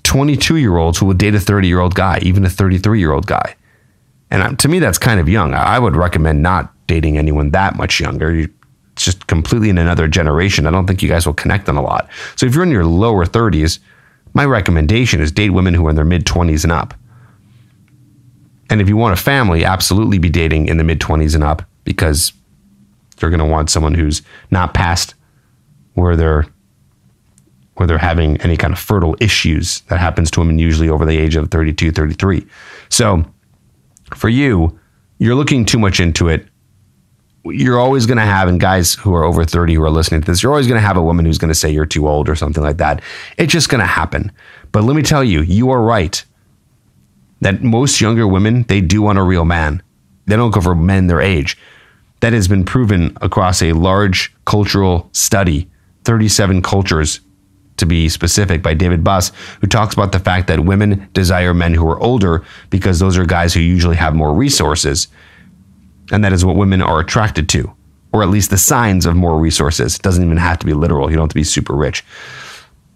22 0.04 0.56
year 0.58 0.78
olds 0.78 0.98
who 0.98 1.06
would 1.08 1.18
date 1.18 1.36
a 1.36 1.40
30 1.40 1.68
year 1.68 1.80
old 1.80 1.94
guy, 1.94 2.20
even 2.22 2.46
a 2.46 2.50
33 2.50 3.00
year 3.00 3.12
old 3.12 3.28
guy. 3.28 3.56
And 4.32 4.58
to 4.60 4.70
me, 4.70 4.80
that's 4.80 4.98
kind 4.98 5.20
of 5.20 5.28
young. 5.28 5.54
I 5.54 5.78
would 5.78 5.96
recommend 5.96 6.42
not 6.42 6.74
dating 6.88 7.18
anyone 7.18 7.52
that 7.52 7.76
much 7.76 8.00
younger. 8.00 8.34
You 8.34 8.50
just 8.96 9.28
completely 9.28 9.70
in 9.70 9.78
another 9.78 10.08
generation. 10.08 10.68
I 10.68 10.72
don't 10.72 10.88
think 10.88 11.02
you 11.02 11.10
guys 11.10 11.26
will 11.26 11.34
connect 11.34 11.70
on 11.70 11.78
a 11.78 11.82
lot. 11.82 12.10
So 12.36 12.46
if 12.46 12.54
you're 12.54 12.64
in 12.64 12.72
your 12.72 12.86
lower 12.86 13.26
30s, 13.26 13.80
my 14.34 14.46
recommendation 14.46 15.22
is 15.22 15.32
date 15.32 15.50
women 15.52 15.74
who 15.74 15.86
are 15.88 15.90
in 15.90 15.96
their 15.96 16.06
mid 16.06 16.26
20s 16.26 16.64
and 16.64 16.72
up. 16.72 16.94
And 18.70 18.80
if 18.80 18.88
you 18.88 18.96
want 18.96 19.18
a 19.18 19.22
family, 19.22 19.66
absolutely 19.66 20.18
be 20.18 20.30
dating 20.30 20.68
in 20.68 20.78
the 20.78 20.84
mid 20.84 21.00
20s 21.00 21.36
and 21.36 21.44
up 21.44 21.64
because 21.84 22.34
you're 23.20 23.32
going 23.32 23.40
to 23.40 23.46
want 23.46 23.70
someone 23.70 23.94
who's 23.94 24.22
not 24.50 24.74
past 24.74 25.14
where 25.94 26.16
they're 26.16 26.46
where 27.76 27.88
they're 27.88 27.98
having 27.98 28.40
any 28.42 28.58
kind 28.58 28.74
of 28.74 28.80
fertile 28.80 29.16
issues 29.20 29.82
that 29.82 30.00
happens 30.00 30.30
to 30.30 30.40
women 30.40 30.60
usually 30.60 30.90
over 30.90 31.06
the 31.06 31.18
age 31.18 31.36
of 31.36 31.50
32, 31.50 31.92
33. 31.92 32.46
So 32.90 33.26
for 34.14 34.30
you, 34.30 34.78
you're 35.18 35.36
looking 35.36 35.66
too 35.66 35.80
much 35.80 36.00
into 36.00 36.28
it 36.28 36.48
you're 37.44 37.80
always 37.80 38.06
going 38.06 38.18
to 38.18 38.24
have, 38.24 38.48
and 38.48 38.60
guys 38.60 38.94
who 38.94 39.14
are 39.16 39.24
over 39.24 39.44
30 39.46 39.74
who 39.74 39.84
are 39.84 39.90
listening 39.90 40.22
to 40.22 40.28
this, 40.28 40.44
you're 40.44 40.52
always 40.52 40.68
going 40.68 40.80
to 40.80 40.86
have 40.86 40.98
a 40.98 41.04
woman 41.04 41.26
who's 41.26 41.38
going 41.38 41.50
to 41.50 41.56
say 41.56 41.72
you're 41.72 41.86
too 41.86 42.08
old 42.08 42.30
or 42.30 42.36
something 42.36 42.64
like 42.64 42.78
that. 42.78 43.02
It's 43.38 43.52
just 43.52 43.70
going 43.70 43.82
to 43.82 43.88
happen. 43.88 44.32
But 44.72 44.84
let 44.84 44.96
me 44.96 45.02
tell 45.02 45.24
you, 45.24 45.42
you 45.42 45.72
are 45.72 45.82
right 45.82 46.24
that 47.42 47.64
most 47.64 48.00
younger 48.00 48.28
women, 48.28 48.64
they 48.64 48.82
do 48.82 49.02
want 49.02 49.18
a 49.18 49.24
real 49.24 49.46
man. 49.46 49.82
They 50.28 50.36
don't 50.36 50.52
go 50.52 50.62
for 50.62 50.76
men 50.76 51.08
their 51.08 51.22
age. 51.22 51.58
That 52.20 52.34
has 52.34 52.48
been 52.48 52.64
proven 52.64 53.18
across 53.22 53.64
a 53.64 53.74
large 53.74 54.34
cultural 54.46 55.10
study, 55.12 55.68
37 56.04 56.62
cultures 56.62 57.20
to 57.78 57.88
be 57.88 58.08
specific, 58.10 58.62
by 58.62 58.76
David 58.76 59.04
Buss, 59.04 59.32
who 59.60 59.66
talks 59.66 59.96
about 59.96 60.12
the 60.12 60.20
fact 60.20 60.48
that 60.48 60.60
women 60.60 61.10
desire 61.14 61.56
men 61.56 61.74
who 61.74 61.90
are 61.90 62.00
older 62.00 62.44
because 62.70 63.00
those 63.00 63.18
are 63.18 63.26
guys 63.26 63.56
who 63.56 63.60
usually 63.60 63.96
have 63.96 64.14
more 64.14 64.36
resources. 64.36 65.08
And 66.12 66.24
that 66.24 66.34
is 66.34 66.46
what 66.46 66.56
women 66.56 66.82
are 66.82 67.00
attracted 67.00 67.50
to, 67.50 67.74
or 68.14 68.22
at 68.22 68.30
least 68.30 68.50
the 68.50 68.58
signs 68.58 69.06
of 69.06 69.16
more 69.16 69.40
resources. 69.40 69.96
It 69.96 70.02
doesn't 70.02 70.24
even 70.24 70.38
have 70.38 70.60
to 70.60 70.66
be 70.66 70.74
literal. 70.74 71.10
You 71.10 71.16
don't 71.16 71.24
have 71.24 71.30
to 71.30 71.36
be 71.36 71.44
super 71.44 71.74
rich. 71.74 72.04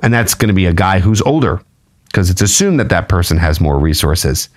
And 0.02 0.14
that's 0.14 0.34
going 0.34 0.50
to 0.50 0.54
be 0.54 0.66
a 0.66 0.74
guy 0.74 1.00
who's 1.00 1.22
older 1.22 1.62
because 2.06 2.30
it's 2.30 2.42
assumed 2.42 2.80
that 2.80 2.90
that 2.90 3.10
person 3.10 3.38
has 3.38 3.60
more 3.60 3.80
resources. 3.80 4.50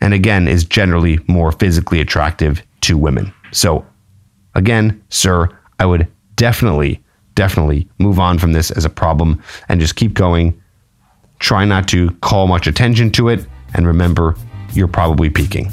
And 0.00 0.14
again, 0.14 0.48
is 0.48 0.64
generally 0.64 1.20
more 1.26 1.52
physically 1.52 2.00
attractive 2.00 2.62
to 2.82 2.96
women. 2.96 3.32
So, 3.52 3.86
again, 4.54 5.02
sir, 5.10 5.48
I 5.78 5.86
would 5.86 6.08
definitely, 6.36 7.02
definitely 7.34 7.88
move 7.98 8.18
on 8.18 8.38
from 8.38 8.52
this 8.52 8.70
as 8.70 8.84
a 8.84 8.90
problem 8.90 9.42
and 9.68 9.80
just 9.80 9.96
keep 9.96 10.14
going. 10.14 10.60
Try 11.38 11.64
not 11.64 11.86
to 11.88 12.10
call 12.22 12.46
much 12.46 12.66
attention 12.66 13.10
to 13.12 13.28
it. 13.28 13.46
And 13.74 13.86
remember, 13.86 14.36
you're 14.72 14.88
probably 14.88 15.30
peaking. 15.30 15.70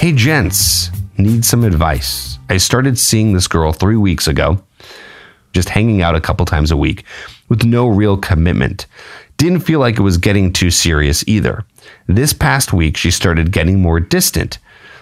Hey, 0.00 0.12
gents, 0.12 0.88
need 1.18 1.44
some 1.44 1.62
advice. 1.62 2.38
I 2.48 2.56
started 2.56 2.98
seeing 2.98 3.34
this 3.34 3.46
girl 3.46 3.70
three 3.70 3.98
weeks 3.98 4.26
ago, 4.26 4.62
just 5.52 5.68
hanging 5.68 6.00
out 6.00 6.16
a 6.16 6.22
couple 6.22 6.46
times 6.46 6.70
a 6.70 6.76
week 6.78 7.04
with 7.50 7.66
no 7.66 7.86
real 7.86 8.16
commitment. 8.16 8.86
Didn't 9.36 9.60
feel 9.60 9.78
like 9.78 9.98
it 9.98 10.02
was 10.02 10.16
getting 10.16 10.54
too 10.54 10.70
serious 10.70 11.22
either. 11.28 11.66
This 12.06 12.32
past 12.32 12.72
week, 12.72 12.96
she 12.96 13.10
started 13.10 13.52
getting 13.52 13.82
more 13.82 14.00
distant. 14.00 14.56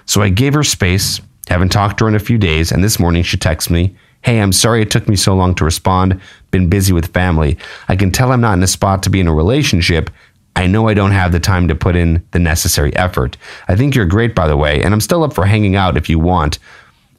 So 0.04 0.20
I 0.20 0.30
gave 0.30 0.54
her 0.54 0.64
space, 0.64 1.20
haven't 1.46 1.70
talked 1.70 1.98
to 1.98 2.06
her 2.06 2.08
in 2.08 2.16
a 2.16 2.18
few 2.18 2.36
days, 2.36 2.72
and 2.72 2.82
this 2.82 2.98
morning 2.98 3.22
she 3.22 3.36
texts 3.36 3.70
me, 3.70 3.94
Hey, 4.22 4.40
I'm 4.40 4.52
sorry 4.52 4.82
it 4.82 4.90
took 4.90 5.08
me 5.08 5.14
so 5.14 5.32
long 5.36 5.54
to 5.54 5.64
respond. 5.64 6.20
Been 6.50 6.68
busy 6.68 6.92
with 6.92 7.12
family. 7.12 7.56
I 7.86 7.94
can 7.94 8.10
tell 8.10 8.32
I'm 8.32 8.40
not 8.40 8.54
in 8.54 8.64
a 8.64 8.66
spot 8.66 9.04
to 9.04 9.10
be 9.10 9.20
in 9.20 9.28
a 9.28 9.32
relationship. 9.32 10.10
I 10.58 10.66
know 10.66 10.88
I 10.88 10.94
don't 10.94 11.12
have 11.12 11.30
the 11.30 11.38
time 11.38 11.68
to 11.68 11.76
put 11.76 11.94
in 11.94 12.26
the 12.32 12.40
necessary 12.40 12.94
effort. 12.96 13.36
I 13.68 13.76
think 13.76 13.94
you're 13.94 14.04
great, 14.04 14.34
by 14.34 14.48
the 14.48 14.56
way, 14.56 14.82
and 14.82 14.92
I'm 14.92 15.00
still 15.00 15.22
up 15.22 15.32
for 15.32 15.46
hanging 15.46 15.76
out 15.76 15.96
if 15.96 16.08
you 16.08 16.18
want, 16.18 16.58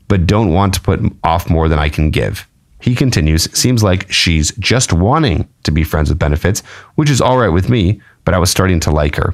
but 0.10 0.28
don't 0.28 0.54
want 0.54 0.74
to 0.74 0.82
put 0.82 1.00
off 1.24 1.50
more 1.50 1.70
than 1.70 1.80
I 1.80 1.88
can 1.88 2.12
give. 2.12 2.46
He 2.82 2.94
continues, 2.94 3.50
seems 3.58 3.82
like 3.82 4.12
she's 4.12 4.52
just 4.58 4.92
wanting 4.92 5.48
to 5.64 5.72
be 5.72 5.86
friends 5.86 6.10
with 6.10 6.20
benefits, 6.20 6.60
which 6.96 7.10
is 7.10 7.22
all 7.22 7.38
right 7.38 7.48
with 7.48 7.70
me, 7.70 8.02
but 8.26 8.34
I 8.34 8.40
was 8.40 8.50
starting 8.50 8.82
to 8.82 8.92
like 8.92 9.16
her. 9.16 9.34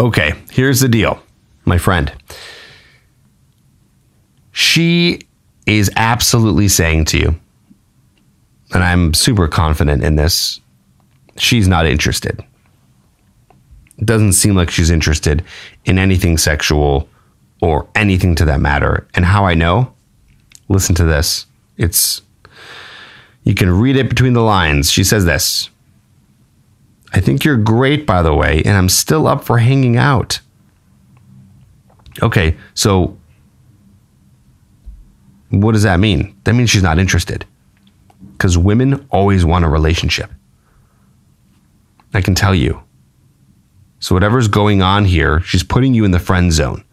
Okay, 0.00 0.32
here's 0.50 0.80
the 0.80 0.88
deal, 0.88 1.22
my 1.66 1.76
friend. 1.76 2.10
She 4.52 5.20
is 5.66 5.90
absolutely 5.96 6.68
saying 6.68 7.04
to 7.06 7.18
you, 7.18 7.38
and 8.72 8.82
I'm 8.82 9.12
super 9.12 9.46
confident 9.46 10.02
in 10.02 10.16
this, 10.16 10.62
she's 11.38 11.68
not 11.68 11.86
interested. 11.86 12.44
It 13.98 14.06
doesn't 14.06 14.34
seem 14.34 14.54
like 14.54 14.70
she's 14.70 14.90
interested 14.90 15.44
in 15.84 15.98
anything 15.98 16.36
sexual 16.36 17.08
or 17.62 17.88
anything 17.94 18.34
to 18.36 18.44
that 18.44 18.60
matter. 18.60 19.06
And 19.14 19.24
how 19.24 19.46
I 19.46 19.54
know? 19.54 19.92
Listen 20.68 20.94
to 20.96 21.04
this. 21.04 21.46
It's 21.76 22.22
you 23.44 23.54
can 23.54 23.70
read 23.70 23.96
it 23.96 24.08
between 24.08 24.32
the 24.32 24.42
lines. 24.42 24.90
She 24.90 25.04
says 25.04 25.24
this. 25.24 25.70
I 27.12 27.20
think 27.20 27.44
you're 27.44 27.56
great, 27.56 28.04
by 28.04 28.20
the 28.20 28.34
way, 28.34 28.62
and 28.64 28.76
I'm 28.76 28.88
still 28.88 29.26
up 29.26 29.44
for 29.44 29.58
hanging 29.58 29.96
out. 29.96 30.40
Okay, 32.22 32.56
so 32.74 33.16
what 35.50 35.72
does 35.72 35.84
that 35.84 36.00
mean? 36.00 36.36
That 36.44 36.54
means 36.54 36.70
she's 36.70 36.82
not 36.82 36.98
interested. 36.98 37.46
Because 38.32 38.58
women 38.58 39.06
always 39.10 39.44
want 39.44 39.64
a 39.64 39.68
relationship. 39.68 40.30
I 42.16 42.22
can 42.22 42.34
tell 42.34 42.54
you. 42.54 42.82
So, 44.00 44.14
whatever's 44.14 44.48
going 44.48 44.82
on 44.82 45.04
here, 45.04 45.40
she's 45.40 45.62
putting 45.62 45.94
you 45.94 46.04
in 46.04 46.10
the 46.10 46.18
friend 46.18 46.52
zone. 46.52 46.84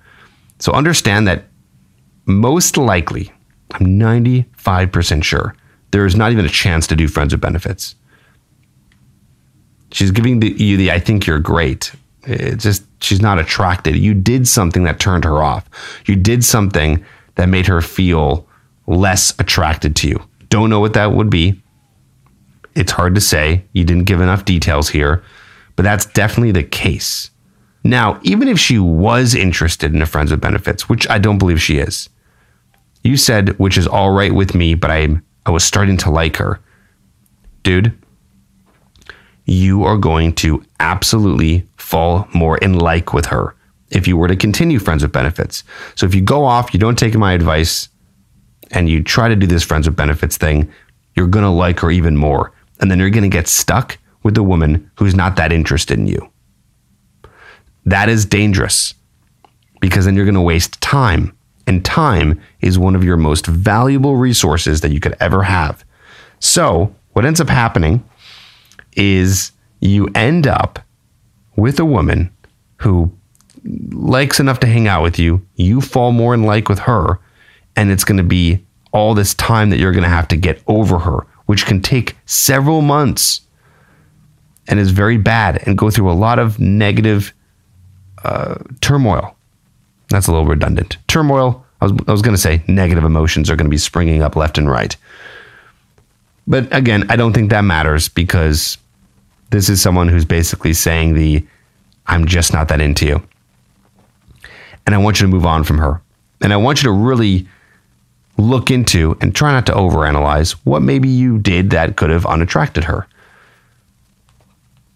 So, 0.59 0.71
understand 0.71 1.27
that 1.27 1.45
most 2.25 2.77
likely, 2.77 3.31
I'm 3.71 3.99
95% 3.99 5.23
sure, 5.23 5.55
there 5.91 6.05
is 6.05 6.15
not 6.15 6.31
even 6.31 6.45
a 6.45 6.49
chance 6.49 6.87
to 6.87 6.95
do 6.95 7.07
friends 7.07 7.33
with 7.33 7.41
benefits. 7.41 7.95
She's 9.91 10.11
giving 10.11 10.39
the, 10.39 10.49
you 10.51 10.77
the 10.77 10.91
I 10.91 10.99
think 10.99 11.27
you're 11.27 11.39
great. 11.39 11.93
It's 12.23 12.63
just, 12.63 12.83
she's 13.01 13.21
not 13.21 13.37
attracted. 13.37 13.95
You 13.95 14.13
did 14.13 14.47
something 14.47 14.83
that 14.85 14.99
turned 14.99 15.25
her 15.25 15.43
off. 15.43 15.69
You 16.05 16.15
did 16.15 16.43
something 16.43 17.03
that 17.35 17.49
made 17.49 17.67
her 17.67 17.81
feel 17.81 18.47
less 18.87 19.37
attracted 19.39 19.95
to 19.97 20.07
you. 20.07 20.23
Don't 20.49 20.69
know 20.69 20.79
what 20.79 20.93
that 20.93 21.11
would 21.13 21.29
be. 21.29 21.61
It's 22.75 22.91
hard 22.91 23.15
to 23.15 23.21
say. 23.21 23.65
You 23.73 23.83
didn't 23.83 24.05
give 24.05 24.21
enough 24.21 24.45
details 24.45 24.89
here, 24.89 25.23
but 25.75 25.83
that's 25.83 26.05
definitely 26.05 26.51
the 26.51 26.63
case. 26.63 27.29
Now, 27.83 28.19
even 28.23 28.47
if 28.47 28.59
she 28.59 28.79
was 28.79 29.35
interested 29.35 29.93
in 29.93 30.01
a 30.01 30.05
friends 30.05 30.31
with 30.31 30.41
benefits, 30.41 30.87
which 30.87 31.07
I 31.09 31.17
don't 31.17 31.37
believe 31.37 31.61
she 31.61 31.77
is, 31.77 32.09
you 33.03 33.17
said, 33.17 33.59
which 33.59 33.77
is 33.77 33.87
all 33.87 34.11
right 34.11 34.33
with 34.33 34.55
me, 34.55 34.75
but 34.75 34.89
I 34.89 35.19
I 35.45 35.51
was 35.51 35.65
starting 35.65 35.97
to 35.97 36.09
like 36.09 36.37
her. 36.37 36.61
Dude, 37.63 37.97
you 39.45 39.83
are 39.83 39.97
going 39.97 40.33
to 40.35 40.63
absolutely 40.79 41.67
fall 41.75 42.27
more 42.33 42.57
in 42.59 42.79
like 42.79 43.13
with 43.13 43.25
her 43.25 43.55
if 43.89 44.07
you 44.07 44.15
were 44.15 44.29
to 44.29 44.37
continue 44.37 44.79
friends 44.79 45.03
with 45.03 45.11
benefits. 45.11 45.63
So 45.95 46.05
if 46.05 46.15
you 46.15 46.21
go 46.21 46.45
off, 46.45 46.73
you 46.73 46.79
don't 46.79 46.97
take 46.97 47.13
my 47.15 47.33
advice, 47.33 47.89
and 48.71 48.89
you 48.89 49.03
try 49.03 49.27
to 49.27 49.35
do 49.35 49.45
this 49.45 49.63
friends 49.63 49.87
with 49.87 49.97
benefits 49.97 50.37
thing, 50.37 50.71
you're 51.15 51.27
going 51.27 51.43
to 51.43 51.49
like 51.49 51.81
her 51.81 51.91
even 51.91 52.15
more 52.15 52.53
and 52.83 52.91
then 52.91 52.99
you're 52.99 53.09
going 53.09 53.23
to 53.23 53.29
get 53.29 53.47
stuck 53.47 53.97
with 54.23 54.37
a 54.37 54.43
woman 54.43 54.91
who's 54.95 55.15
not 55.15 55.37
that 55.37 55.53
interested 55.53 55.97
in 55.97 56.05
you. 56.05 56.29
That 57.85 58.09
is 58.09 58.25
dangerous 58.25 58.93
because 59.79 60.03
then 60.03 60.17
you're 60.17 60.25
going 60.25 60.35
to 60.35 60.41
waste 60.41 60.81
time. 60.81 61.33
And 61.65 61.85
time 61.85 62.41
is 62.59 62.77
one 62.77 62.93
of 62.93 63.01
your 63.01 63.15
most 63.15 63.47
valuable 63.47 64.17
resources 64.17 64.81
that 64.81 64.91
you 64.91 64.99
could 64.99 65.15
ever 65.21 65.43
have. 65.43 65.85
So, 66.41 66.93
what 67.13 67.23
ends 67.23 67.39
up 67.39 67.47
happening 67.47 68.03
is 68.97 69.53
you 69.79 70.09
end 70.13 70.45
up 70.45 70.79
with 71.55 71.79
a 71.79 71.85
woman 71.85 72.35
who 72.77 73.17
likes 73.91 74.41
enough 74.41 74.59
to 74.59 74.67
hang 74.67 74.89
out 74.89 75.03
with 75.03 75.17
you, 75.17 75.47
you 75.55 75.79
fall 75.79 76.11
more 76.11 76.33
in 76.33 76.43
like 76.43 76.67
with 76.67 76.79
her, 76.79 77.17
and 77.77 77.91
it's 77.91 78.03
going 78.03 78.17
to 78.17 78.23
be 78.23 78.65
all 78.91 79.13
this 79.13 79.33
time 79.35 79.69
that 79.69 79.79
you're 79.79 79.93
going 79.93 80.03
to 80.03 80.09
have 80.09 80.27
to 80.27 80.35
get 80.35 80.61
over 80.67 80.99
her 80.99 81.25
which 81.45 81.65
can 81.65 81.81
take 81.81 82.15
several 82.25 82.81
months 82.81 83.41
and 84.67 84.79
is 84.79 84.91
very 84.91 85.17
bad 85.17 85.61
and 85.65 85.77
go 85.77 85.89
through 85.89 86.09
a 86.09 86.13
lot 86.13 86.39
of 86.39 86.59
negative 86.59 87.33
uh, 88.23 88.55
turmoil. 88.81 89.35
That's 90.09 90.27
a 90.27 90.31
little 90.31 90.47
redundant. 90.47 90.97
Turmoil, 91.07 91.65
I 91.81 91.85
was, 91.85 91.93
I 92.07 92.11
was 92.11 92.21
going 92.21 92.35
to 92.35 92.41
say 92.41 92.63
negative 92.67 93.03
emotions 93.03 93.49
are 93.49 93.55
going 93.55 93.65
to 93.65 93.71
be 93.71 93.77
springing 93.77 94.21
up 94.21 94.35
left 94.35 94.57
and 94.57 94.69
right. 94.69 94.95
But 96.47 96.73
again, 96.75 97.09
I 97.09 97.15
don't 97.15 97.33
think 97.33 97.49
that 97.49 97.63
matters 97.63 98.09
because 98.09 98.77
this 99.49 99.69
is 99.69 99.81
someone 99.81 100.07
who's 100.07 100.25
basically 100.25 100.73
saying 100.73 101.13
the 101.13 101.45
I'm 102.05 102.25
just 102.25 102.53
not 102.53 102.67
that 102.67 102.81
into 102.81 103.05
you. 103.05 103.23
And 104.85 104.93
I 104.93 104.97
want 104.97 105.19
you 105.19 105.27
to 105.27 105.31
move 105.31 105.45
on 105.45 105.63
from 105.63 105.77
her. 105.77 106.01
And 106.41 106.51
I 106.51 106.57
want 106.57 106.83
you 106.83 106.89
to 106.89 106.91
really 106.91 107.47
look 108.37 108.71
into 108.71 109.15
and 109.21 109.35
try 109.35 109.51
not 109.51 109.65
to 109.67 109.73
overanalyze 109.73 110.51
what 110.63 110.81
maybe 110.81 111.07
you 111.07 111.37
did 111.39 111.69
that 111.69 111.95
could 111.95 112.09
have 112.09 112.25
unattracted 112.25 112.85
her. 112.85 113.07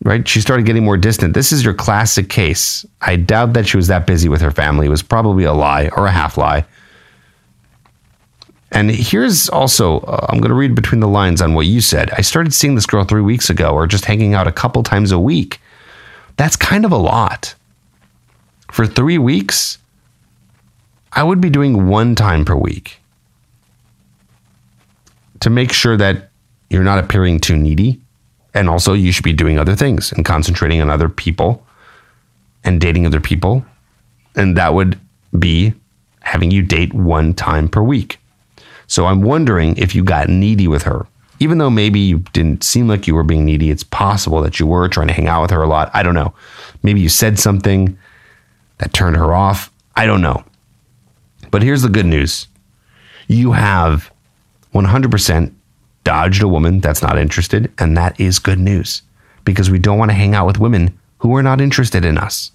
Right? 0.04 0.28
She 0.28 0.42
started 0.42 0.66
getting 0.66 0.86
more 0.86 0.98
distant. 0.98 1.34
This 1.34 1.52
is 1.52 1.64
your 1.64 1.74
classic 1.74 2.30
case. 2.30 2.86
I 3.02 3.16
doubt 3.16 3.54
that 3.54 3.68
she 3.68 3.78
was 3.78 3.88
that 3.88 4.08
busy 4.08 4.30
with 4.30 4.42
her 4.42 4.52
family. 4.52 4.88
It 4.88 4.92
was 4.92 5.04
probably 5.04 5.44
a 5.44 5.54
lie 5.54 5.90
or 5.90 6.06
a 6.06 6.12
half 6.12 6.38
lie. 6.38 6.66
And 8.72 8.92
here's 8.92 9.50
also, 9.50 10.00
uh, 10.02 10.28
I'm 10.30 10.40
going 10.40 10.50
to 10.50 10.56
read 10.56 10.76
between 10.76 11.00
the 11.00 11.08
lines 11.08 11.42
on 11.42 11.54
what 11.54 11.66
you 11.66 11.82
said. 11.82 12.12
I 12.12 12.22
started 12.22 12.54
seeing 12.54 12.76
this 12.76 12.86
girl 12.86 13.06
three 13.06 13.22
weeks 13.22 13.50
ago 13.50 13.72
or 13.72 13.88
just 13.88 14.06
hanging 14.06 14.34
out 14.34 14.48
a 14.48 14.52
couple 14.52 14.84
times 14.84 15.12
a 15.12 15.20
week. 15.20 15.60
That's 16.36 16.56
kind 16.56 16.86
of 16.86 16.92
a 16.92 16.98
lot. 16.98 17.56
For 18.72 18.86
three 18.86 19.18
weeks, 19.18 19.78
I 21.14 21.24
would 21.24 21.42
be 21.42 21.50
doing 21.50 21.88
one 21.88 22.14
time 22.14 22.46
per 22.46 22.56
week 22.56 22.97
to 25.42 25.50
make 25.50 25.72
sure 25.72 25.98
that 25.98 26.30
you're 26.70 26.84
not 26.84 27.00
appearing 27.00 27.40
too 27.40 27.56
needy. 27.56 28.00
And 28.54 28.70
also, 28.70 28.94
you 28.94 29.12
should 29.12 29.24
be 29.24 29.34
doing 29.34 29.60
other 29.60 29.76
things 29.76 30.12
and 30.12 30.26
concentrating 30.26 30.82
on 30.82 30.90
other 30.90 31.10
people 31.10 31.66
and 32.64 32.82
dating 32.82 33.06
other 33.06 33.22
people. 33.22 33.66
And 34.36 34.58
that 34.58 34.74
would 34.74 35.00
be 35.38 35.74
having 36.22 36.52
you 36.52 36.62
date 36.62 36.94
one 36.94 37.34
time 37.34 37.70
per 37.70 37.82
week. 37.82 38.20
So 38.88 39.06
I'm 39.06 39.22
wondering 39.22 39.78
if 39.78 39.94
you 39.94 40.04
got 40.04 40.30
needy 40.30 40.68
with 40.68 40.84
her. 40.84 41.06
Even 41.40 41.60
though 41.60 41.70
maybe 41.70 42.00
you 42.00 42.20
didn't 42.34 42.64
seem 42.64 42.88
like 42.88 43.06
you 43.06 43.14
were 43.14 43.24
being 43.24 43.46
needy, 43.46 43.70
it's 43.70 43.84
possible 43.84 44.42
that 44.42 44.60
you 44.60 44.66
were 44.66 44.88
trying 44.88 45.08
to 45.08 45.14
hang 45.14 45.28
out 45.28 45.44
with 45.44 45.52
her 45.52 45.62
a 45.62 45.68
lot. 45.68 45.92
I 45.94 46.02
don't 46.02 46.16
know. 46.16 46.34
Maybe 46.82 47.00
you 47.00 47.10
said 47.10 47.38
something 47.38 47.98
that 48.80 48.94
turned 48.94 49.18
her 49.18 49.36
off. 49.36 49.72
I 49.96 50.08
don't 50.08 50.22
know. 50.22 50.44
But 51.52 51.62
here's 51.62 51.84
the 51.84 51.90
good 51.90 52.06
news 52.06 52.48
you 53.28 53.52
have 53.52 54.12
100% 54.86 55.54
dodged 56.04 56.42
a 56.42 56.48
woman 56.48 56.80
that's 56.80 57.02
not 57.02 57.18
interested, 57.18 57.72
and 57.78 57.98
that 57.98 58.20
is 58.20 58.40
good 58.40 58.60
news 58.60 59.02
because 59.44 59.70
we 59.70 59.80
don't 59.80 59.98
want 59.98 60.12
to 60.12 60.16
hang 60.16 60.36
out 60.36 60.46
with 60.46 60.60
women 60.60 60.98
who 61.20 61.36
are 61.36 61.44
not 61.44 61.62
interested 61.62 62.06
in 62.06 62.18
us. 62.18 62.52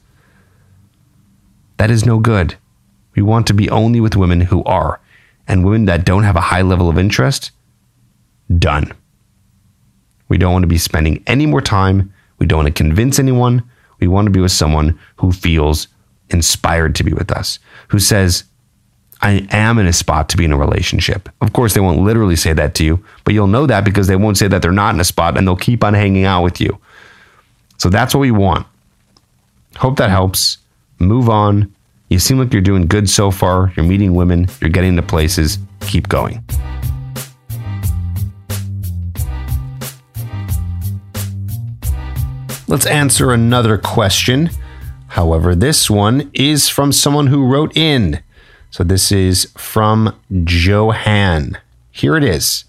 That 1.79 1.91
is 1.91 2.07
no 2.07 2.19
good. 2.19 2.57
We 3.17 3.23
want 3.23 3.47
to 3.49 3.55
be 3.55 3.69
only 3.71 4.01
with 4.01 4.17
women 4.17 4.43
who 4.43 4.63
are, 4.65 5.01
and 5.49 5.65
women 5.65 5.87
that 5.87 6.05
don't 6.05 6.23
have 6.23 6.37
a 6.37 6.41
high 6.41 6.63
level 6.63 6.89
of 6.89 6.99
interest, 6.99 7.51
done. 8.59 8.93
We 10.29 10.39
don't 10.39 10.53
want 10.53 10.63
to 10.63 10.69
be 10.69 10.79
spending 10.79 11.23
any 11.27 11.47
more 11.47 11.61
time. 11.61 12.13
We 12.39 12.47
don't 12.47 12.65
want 12.65 12.75
to 12.75 12.83
convince 12.83 13.19
anyone. 13.19 13.69
We 14.01 14.07
want 14.07 14.27
to 14.27 14.31
be 14.31 14.41
with 14.41 14.53
someone 14.53 14.99
who 15.17 15.33
feels 15.33 15.89
inspired 16.31 16.95
to 16.97 17.05
be 17.05 17.13
with 17.13 17.31
us, 17.31 17.59
who 17.89 17.99
says, 17.99 18.45
I 19.23 19.47
am 19.51 19.79
in 19.79 19.87
a 19.87 19.93
spot 19.93 20.29
to 20.31 20.37
be 20.37 20.45
in 20.45 20.53
a 20.53 20.59
relationship. 20.59 21.29
Of 21.41 21.53
course, 21.53 21.75
they 21.75 21.81
won't 21.81 22.01
literally 22.01 22.37
say 22.37 22.53
that 22.53 22.75
to 22.77 22.85
you, 22.85 23.05
but 23.25 23.35
you'll 23.35 23.47
know 23.47 23.67
that 23.67 23.85
because 23.85 24.09
they 24.09 24.17
won't 24.17 24.37
say 24.37 24.49
that 24.49 24.63
they're 24.63 24.73
not 24.73 24.95
in 24.95 25.01
a 25.01 25.05
spot 25.05 25.39
and 25.39 25.47
they'll 25.47 25.57
keep 25.57 25.85
on 25.85 25.95
hanging 25.95 26.25
out 26.25 26.43
with 26.43 26.61
you. 26.61 26.79
So 27.79 27.89
that's 27.89 28.15
what 28.15 28.21
we 28.21 28.33
want. 28.33 28.67
Hope 29.77 29.97
that 29.97 30.11
helps. 30.11 30.59
Move 30.99 31.31
on. 31.31 31.73
You 32.09 32.19
seem 32.19 32.39
like 32.39 32.53
you're 32.53 32.63
doing 32.63 32.87
good 32.87 33.09
so 33.09 33.31
far. 33.31 33.73
You're 33.77 33.87
meeting 33.87 34.15
women, 34.15 34.49
you're 34.61 34.71
getting 34.71 34.97
to 34.97 35.03
places. 35.03 35.59
Keep 35.81 36.09
going. 36.09 36.45
let's 42.73 42.87
answer 42.87 43.33
another 43.33 43.77
question. 43.77 44.49
However, 45.09 45.55
this 45.55 45.91
one 45.91 46.31
is 46.33 46.71
from 46.71 46.91
someone 46.91 47.27
who 47.27 47.45
wrote 47.45 47.77
in. 47.77 48.23
So 48.73 48.83
this 48.83 49.13
is 49.13 49.53
from 49.55 50.19
Johan. 50.31 51.59
Here 51.91 52.17
it 52.17 52.25
is. 52.25 52.65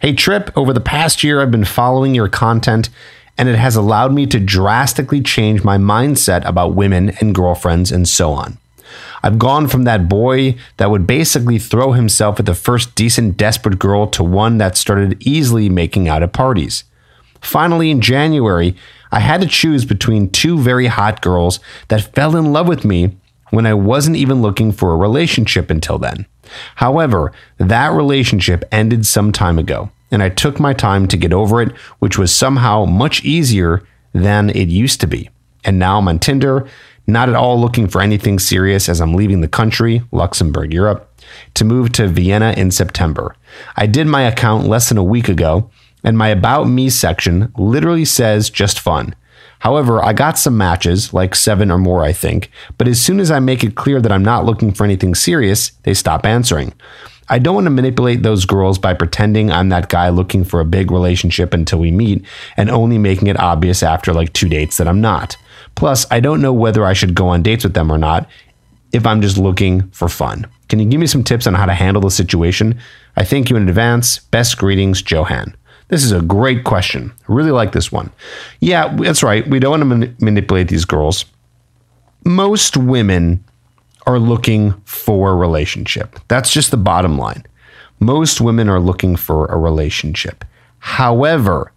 Hey, 0.00 0.14
Trip, 0.14 0.50
over 0.56 0.72
the 0.72 0.80
past 0.80 1.22
year, 1.22 1.40
I've 1.40 1.52
been 1.52 1.64
following 1.64 2.12
your 2.12 2.28
content, 2.28 2.90
and 3.38 3.48
it 3.48 3.54
has 3.54 3.76
allowed 3.76 4.12
me 4.12 4.26
to 4.26 4.40
drastically 4.40 5.20
change 5.20 5.62
my 5.62 5.78
mindset 5.78 6.44
about 6.44 6.74
women 6.74 7.10
and 7.20 7.36
girlfriends 7.36 7.92
and 7.92 8.08
so 8.08 8.32
on. 8.32 8.58
I've 9.22 9.38
gone 9.38 9.68
from 9.68 9.84
that 9.84 10.08
boy 10.08 10.56
that 10.78 10.90
would 10.90 11.06
basically 11.06 11.60
throw 11.60 11.92
himself 11.92 12.40
at 12.40 12.46
the 12.46 12.54
first 12.56 12.96
decent, 12.96 13.36
desperate 13.36 13.78
girl 13.78 14.08
to 14.08 14.24
one 14.24 14.58
that 14.58 14.76
started 14.76 15.24
easily 15.24 15.68
making 15.68 16.08
out 16.08 16.24
at 16.24 16.32
parties. 16.32 16.82
Finally, 17.40 17.92
in 17.92 18.00
January, 18.00 18.74
I 19.12 19.20
had 19.20 19.40
to 19.40 19.46
choose 19.46 19.84
between 19.84 20.30
two 20.30 20.58
very 20.58 20.88
hot 20.88 21.22
girls 21.22 21.60
that 21.86 22.12
fell 22.12 22.34
in 22.34 22.52
love 22.52 22.66
with 22.66 22.84
me 22.84 23.16
when 23.50 23.66
I 23.66 23.74
wasn't 23.74 24.16
even 24.16 24.42
looking 24.42 24.72
for 24.72 24.92
a 24.92 24.96
relationship 24.96 25.70
until 25.70 25.98
then. 25.98 26.26
However, 26.76 27.32
that 27.58 27.92
relationship 27.92 28.64
ended 28.72 29.06
some 29.06 29.32
time 29.32 29.58
ago, 29.58 29.90
and 30.10 30.22
I 30.22 30.28
took 30.28 30.58
my 30.58 30.72
time 30.72 31.06
to 31.08 31.16
get 31.16 31.32
over 31.32 31.62
it, 31.62 31.72
which 31.98 32.18
was 32.18 32.34
somehow 32.34 32.84
much 32.84 33.24
easier 33.24 33.82
than 34.12 34.50
it 34.50 34.68
used 34.68 35.00
to 35.00 35.06
be. 35.06 35.30
And 35.64 35.78
now 35.78 35.98
I'm 35.98 36.08
on 36.08 36.18
Tinder, 36.18 36.68
not 37.06 37.28
at 37.28 37.34
all 37.34 37.60
looking 37.60 37.88
for 37.88 38.00
anything 38.00 38.38
serious 38.38 38.88
as 38.88 39.00
I'm 39.00 39.14
leaving 39.14 39.40
the 39.40 39.48
country, 39.48 40.02
Luxembourg, 40.12 40.72
Europe, 40.72 41.12
to 41.54 41.64
move 41.64 41.92
to 41.92 42.08
Vienna 42.08 42.54
in 42.56 42.70
September. 42.70 43.34
I 43.76 43.86
did 43.86 44.06
my 44.06 44.22
account 44.22 44.66
less 44.66 44.88
than 44.88 44.98
a 44.98 45.04
week 45.04 45.28
ago, 45.28 45.70
and 46.02 46.16
my 46.16 46.28
About 46.28 46.64
Me 46.64 46.88
section 46.88 47.52
literally 47.56 48.04
says 48.04 48.48
just 48.48 48.80
fun. 48.80 49.14
However, 49.60 50.02
I 50.04 50.12
got 50.12 50.38
some 50.38 50.56
matches, 50.56 51.14
like 51.14 51.34
seven 51.34 51.70
or 51.70 51.78
more, 51.78 52.02
I 52.02 52.12
think, 52.12 52.50
but 52.76 52.88
as 52.88 53.00
soon 53.00 53.20
as 53.20 53.30
I 53.30 53.40
make 53.40 53.62
it 53.62 53.74
clear 53.74 54.00
that 54.00 54.12
I'm 54.12 54.24
not 54.24 54.44
looking 54.44 54.72
for 54.72 54.84
anything 54.84 55.14
serious, 55.14 55.72
they 55.82 55.94
stop 55.94 56.26
answering. 56.26 56.72
I 57.28 57.38
don't 57.38 57.54
want 57.54 57.66
to 57.66 57.70
manipulate 57.70 58.22
those 58.22 58.44
girls 58.44 58.78
by 58.78 58.94
pretending 58.94 59.52
I'm 59.52 59.68
that 59.68 59.88
guy 59.88 60.08
looking 60.08 60.42
for 60.44 60.58
a 60.58 60.64
big 60.64 60.90
relationship 60.90 61.54
until 61.54 61.78
we 61.78 61.92
meet 61.92 62.24
and 62.56 62.68
only 62.68 62.98
making 62.98 63.28
it 63.28 63.38
obvious 63.38 63.84
after 63.84 64.12
like 64.12 64.32
two 64.32 64.48
dates 64.48 64.78
that 64.78 64.88
I'm 64.88 65.00
not. 65.00 65.36
Plus, 65.76 66.06
I 66.10 66.18
don't 66.18 66.42
know 66.42 66.52
whether 66.52 66.84
I 66.84 66.92
should 66.92 67.14
go 67.14 67.28
on 67.28 67.42
dates 67.42 67.62
with 67.62 67.74
them 67.74 67.92
or 67.92 67.98
not 67.98 68.28
if 68.92 69.06
I'm 69.06 69.20
just 69.22 69.38
looking 69.38 69.88
for 69.90 70.08
fun. 70.08 70.46
Can 70.68 70.80
you 70.80 70.86
give 70.86 70.98
me 70.98 71.06
some 71.06 71.22
tips 71.22 71.46
on 71.46 71.54
how 71.54 71.66
to 71.66 71.74
handle 71.74 72.00
the 72.00 72.10
situation? 72.10 72.80
I 73.14 73.24
thank 73.24 73.48
you 73.50 73.56
in 73.56 73.68
advance. 73.68 74.18
Best 74.18 74.58
greetings, 74.58 75.08
Johan. 75.08 75.54
This 75.90 76.04
is 76.04 76.12
a 76.12 76.22
great 76.22 76.62
question. 76.62 77.12
I 77.28 77.32
really 77.32 77.50
like 77.50 77.72
this 77.72 77.90
one. 77.90 78.10
Yeah, 78.60 78.96
that's 78.96 79.24
right. 79.24 79.46
We 79.46 79.58
don't 79.58 79.72
want 79.72 79.80
to 79.82 79.84
man- 79.86 80.16
manipulate 80.20 80.68
these 80.68 80.84
girls. 80.84 81.24
Most 82.24 82.76
women 82.76 83.44
are 84.06 84.18
looking 84.18 84.72
for 84.84 85.32
a 85.32 85.34
relationship. 85.34 86.18
That's 86.28 86.52
just 86.52 86.70
the 86.70 86.76
bottom 86.76 87.18
line. 87.18 87.44
Most 87.98 88.40
women 88.40 88.68
are 88.68 88.80
looking 88.80 89.16
for 89.16 89.46
a 89.46 89.58
relationship. 89.58 90.44
However, 90.78 91.72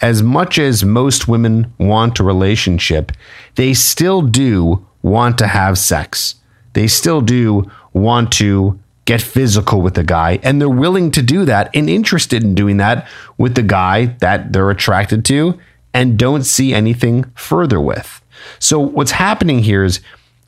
as 0.00 0.22
much 0.22 0.58
as 0.58 0.84
most 0.84 1.26
women 1.26 1.72
want 1.78 2.20
a 2.20 2.24
relationship, 2.24 3.12
they 3.56 3.74
still 3.74 4.22
do 4.22 4.86
want 5.02 5.38
to 5.38 5.46
have 5.46 5.78
sex. 5.78 6.36
They 6.74 6.86
still 6.86 7.20
do 7.20 7.68
want 7.92 8.30
to 8.32 8.78
get 9.08 9.22
physical 9.22 9.80
with 9.80 9.94
the 9.94 10.04
guy, 10.04 10.38
and 10.42 10.60
they're 10.60 10.68
willing 10.68 11.10
to 11.10 11.22
do 11.22 11.46
that 11.46 11.70
and 11.74 11.88
interested 11.88 12.42
in 12.42 12.54
doing 12.54 12.76
that 12.76 13.08
with 13.38 13.54
the 13.54 13.62
guy 13.62 14.04
that 14.20 14.52
they're 14.52 14.68
attracted 14.68 15.24
to 15.24 15.58
and 15.94 16.18
don't 16.18 16.42
see 16.42 16.74
anything 16.74 17.24
further 17.34 17.80
with. 17.80 18.20
So, 18.58 18.78
what's 18.78 19.12
happening 19.12 19.60
here 19.60 19.82
is 19.82 20.00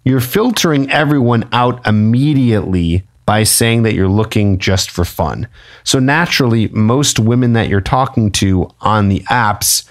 you're 0.05 0.21
filtering 0.21 0.91
everyone 0.91 1.49
out 1.53 1.87
immediately 1.87 3.03
by 3.25 3.45
saying 3.45 3.83
that 3.85 3.95
you're 3.95 4.09
looking 4.09 4.59
just 4.59 4.91
for 4.91 5.07
fun. 5.07 5.49
So, 5.83 5.99
naturally, 5.99 6.69
most 6.69 7.19
women 7.19 7.55
that 7.55 7.69
you're 7.69 7.81
talking 7.81 8.31
to 8.33 8.71
on 8.83 9.09
the 9.09 9.21
apps, 9.21 9.89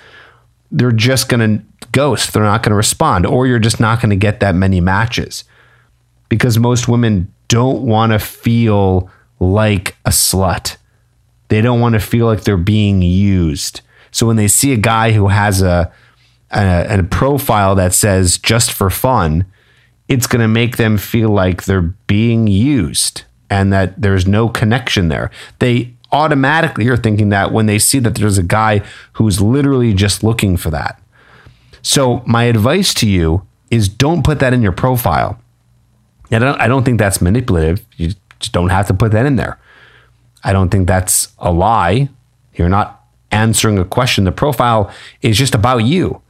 they're 0.70 0.92
just 0.92 1.28
going 1.28 1.58
to 1.58 1.66
ghost. 1.92 2.34
They're 2.34 2.44
not 2.44 2.62
going 2.62 2.70
to 2.70 2.76
respond, 2.76 3.26
or 3.26 3.48
you're 3.48 3.58
just 3.58 3.80
not 3.80 4.00
going 4.00 4.12
to 4.12 4.16
get 4.16 4.42
that 4.42 4.54
many 4.54 4.80
matches 4.80 5.44
because 6.30 6.60
most 6.60 6.88
women 6.88 7.34
don't 7.50 7.82
want 7.82 8.14
to 8.14 8.20
feel 8.20 9.12
like 9.40 9.98
a 10.06 10.10
slut. 10.10 10.78
They 11.50 11.62
don't 11.62 11.82
want 11.82 11.94
to 11.94 12.00
feel 12.00 12.26
like 12.26 12.44
they're 12.44 12.58
being 12.58 13.02
used. 13.02 13.82
So 14.12 14.26
when 14.26 14.38
they 14.38 14.48
see 14.48 14.72
a 14.72 14.78
guy 14.78 15.12
who 15.12 15.28
has 15.28 15.62
a 15.62 15.92
a, 16.52 17.00
a 17.00 17.04
profile 17.04 17.76
that 17.76 17.94
says 17.94 18.38
just 18.38 18.72
for 18.72 18.90
fun, 18.90 19.46
it's 20.08 20.28
going 20.28 20.42
to 20.42 20.48
make 20.48 20.78
them 20.78 20.98
feel 20.98 21.30
like 21.30 21.66
they're 21.66 21.94
being 22.08 22.48
used 22.48 23.24
and 23.50 23.72
that 23.72 24.02
there's 24.02 24.28
no 24.28 24.50
connection 24.50 25.10
there. 25.10 25.30
They 25.60 25.94
automatically 26.12 26.88
are 26.88 26.98
thinking 26.98 27.30
that 27.30 27.52
when 27.52 27.68
they 27.68 27.78
see 27.78 28.00
that 28.00 28.16
there's 28.16 28.38
a 28.38 28.44
guy 28.44 28.82
who's 29.14 29.42
literally 29.42 29.94
just 29.94 30.24
looking 30.24 30.58
for 30.58 30.72
that. 30.72 31.00
So 31.82 32.24
my 32.26 32.46
advice 32.46 32.94
to 32.96 33.08
you 33.08 33.46
is 33.70 33.88
don't 33.88 34.24
put 34.24 34.40
that 34.40 34.54
in 34.54 34.64
your 34.64 34.72
profile. 34.72 35.40
I 36.32 36.40
don't, 36.40 36.62
I 36.62 36.68
don't 36.68 36.84
think 36.84 37.00
that's 37.00 37.22
manipulative. 37.22 37.86
You 37.98 38.14
just 38.40 38.52
don't 38.52 38.70
have 38.70 38.88
to 38.88 38.94
put 38.94 39.12
that 39.12 39.26
in 39.26 39.36
there. 39.36 39.60
I 40.44 40.54
don't 40.54 40.70
think 40.70 40.88
that's 40.88 41.34
a 41.40 41.52
lie. 41.52 42.10
You're 42.54 42.70
not 42.70 43.04
answering 43.32 43.78
a 43.78 43.86
question. 43.86 44.24
The 44.24 44.32
profile 44.32 44.92
is 45.22 45.38
just 45.38 45.56
about 45.56 45.80
you. 45.80 46.22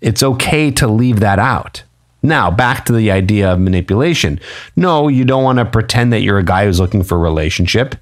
It's 0.00 0.22
okay 0.22 0.70
to 0.72 0.86
leave 0.86 1.20
that 1.20 1.38
out. 1.38 1.82
Now, 2.22 2.50
back 2.50 2.86
to 2.86 2.92
the 2.92 3.10
idea 3.10 3.52
of 3.52 3.60
manipulation. 3.60 4.40
No, 4.76 5.08
you 5.08 5.24
don't 5.24 5.44
want 5.44 5.58
to 5.58 5.64
pretend 5.64 6.12
that 6.12 6.20
you're 6.20 6.38
a 6.38 6.44
guy 6.44 6.64
who's 6.64 6.80
looking 6.80 7.02
for 7.02 7.16
a 7.16 7.20
relationship, 7.20 7.96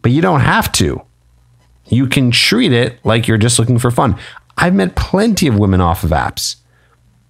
but 0.00 0.12
you 0.12 0.22
don't 0.22 0.40
have 0.40 0.72
to. 0.72 1.02
You 1.88 2.06
can 2.06 2.30
treat 2.30 2.72
it 2.72 2.98
like 3.04 3.28
you're 3.28 3.36
just 3.36 3.58
looking 3.58 3.78
for 3.78 3.90
fun. 3.90 4.18
I've 4.56 4.74
met 4.74 4.94
plenty 4.94 5.46
of 5.48 5.58
women 5.58 5.80
off 5.80 6.02
of 6.04 6.10
apps 6.10 6.56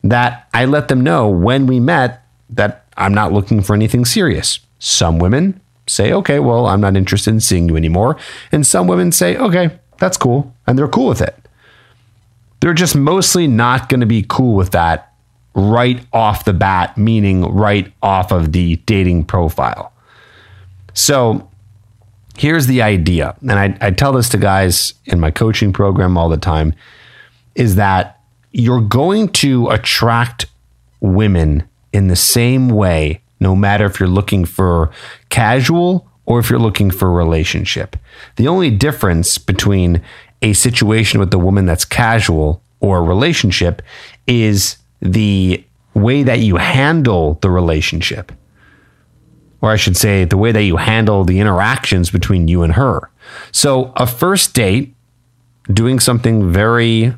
that 0.04 0.48
I 0.54 0.64
let 0.64 0.88
them 0.88 1.00
know 1.00 1.28
when 1.28 1.66
we 1.66 1.80
met 1.80 2.24
that 2.50 2.89
I'm 2.96 3.14
not 3.14 3.32
looking 3.32 3.62
for 3.62 3.74
anything 3.74 4.04
serious. 4.04 4.60
Some 4.78 5.18
women 5.18 5.60
say, 5.86 6.12
okay, 6.12 6.38
well, 6.38 6.66
I'm 6.66 6.80
not 6.80 6.96
interested 6.96 7.30
in 7.30 7.40
seeing 7.40 7.68
you 7.68 7.76
anymore. 7.76 8.16
And 8.52 8.66
some 8.66 8.86
women 8.86 9.12
say, 9.12 9.36
okay, 9.36 9.78
that's 9.98 10.16
cool. 10.16 10.54
And 10.66 10.78
they're 10.78 10.88
cool 10.88 11.08
with 11.08 11.20
it. 11.20 11.36
They're 12.60 12.74
just 12.74 12.94
mostly 12.94 13.46
not 13.46 13.88
going 13.88 14.00
to 14.00 14.06
be 14.06 14.24
cool 14.28 14.54
with 14.54 14.70
that 14.70 15.12
right 15.54 16.04
off 16.12 16.44
the 16.44 16.52
bat, 16.52 16.96
meaning 16.96 17.42
right 17.42 17.92
off 18.02 18.32
of 18.32 18.52
the 18.52 18.76
dating 18.86 19.24
profile. 19.24 19.92
So 20.94 21.48
here's 22.36 22.66
the 22.66 22.82
idea. 22.82 23.34
And 23.40 23.52
I, 23.52 23.76
I 23.80 23.90
tell 23.90 24.12
this 24.12 24.28
to 24.30 24.38
guys 24.38 24.94
in 25.06 25.20
my 25.20 25.30
coaching 25.30 25.72
program 25.72 26.16
all 26.16 26.28
the 26.28 26.36
time 26.36 26.74
is 27.54 27.76
that 27.76 28.20
you're 28.52 28.80
going 28.80 29.28
to 29.28 29.68
attract 29.68 30.46
women 31.00 31.68
in 31.92 32.08
the 32.08 32.16
same 32.16 32.68
way, 32.68 33.22
no 33.40 33.56
matter 33.56 33.86
if 33.86 33.98
you're 33.98 34.08
looking 34.08 34.44
for 34.44 34.90
casual 35.28 36.06
or 36.26 36.38
if 36.38 36.50
you're 36.50 36.58
looking 36.58 36.90
for 36.90 37.08
a 37.08 37.12
relationship. 37.12 37.96
The 38.36 38.48
only 38.48 38.70
difference 38.70 39.38
between 39.38 40.02
a 40.42 40.52
situation 40.52 41.20
with 41.20 41.30
the 41.30 41.38
woman 41.38 41.66
that's 41.66 41.84
casual 41.84 42.62
or 42.80 42.98
a 42.98 43.02
relationship 43.02 43.82
is 44.26 44.76
the 45.00 45.64
way 45.94 46.22
that 46.22 46.38
you 46.38 46.56
handle 46.56 47.34
the 47.42 47.50
relationship. 47.50 48.32
Or 49.60 49.70
I 49.70 49.76
should 49.76 49.96
say, 49.96 50.24
the 50.24 50.38
way 50.38 50.52
that 50.52 50.62
you 50.62 50.76
handle 50.76 51.24
the 51.24 51.40
interactions 51.40 52.10
between 52.10 52.48
you 52.48 52.62
and 52.62 52.74
her. 52.74 53.10
So, 53.52 53.92
a 53.96 54.06
first 54.06 54.54
date, 54.54 54.94
doing 55.70 56.00
something 56.00 56.50
very 56.50 57.14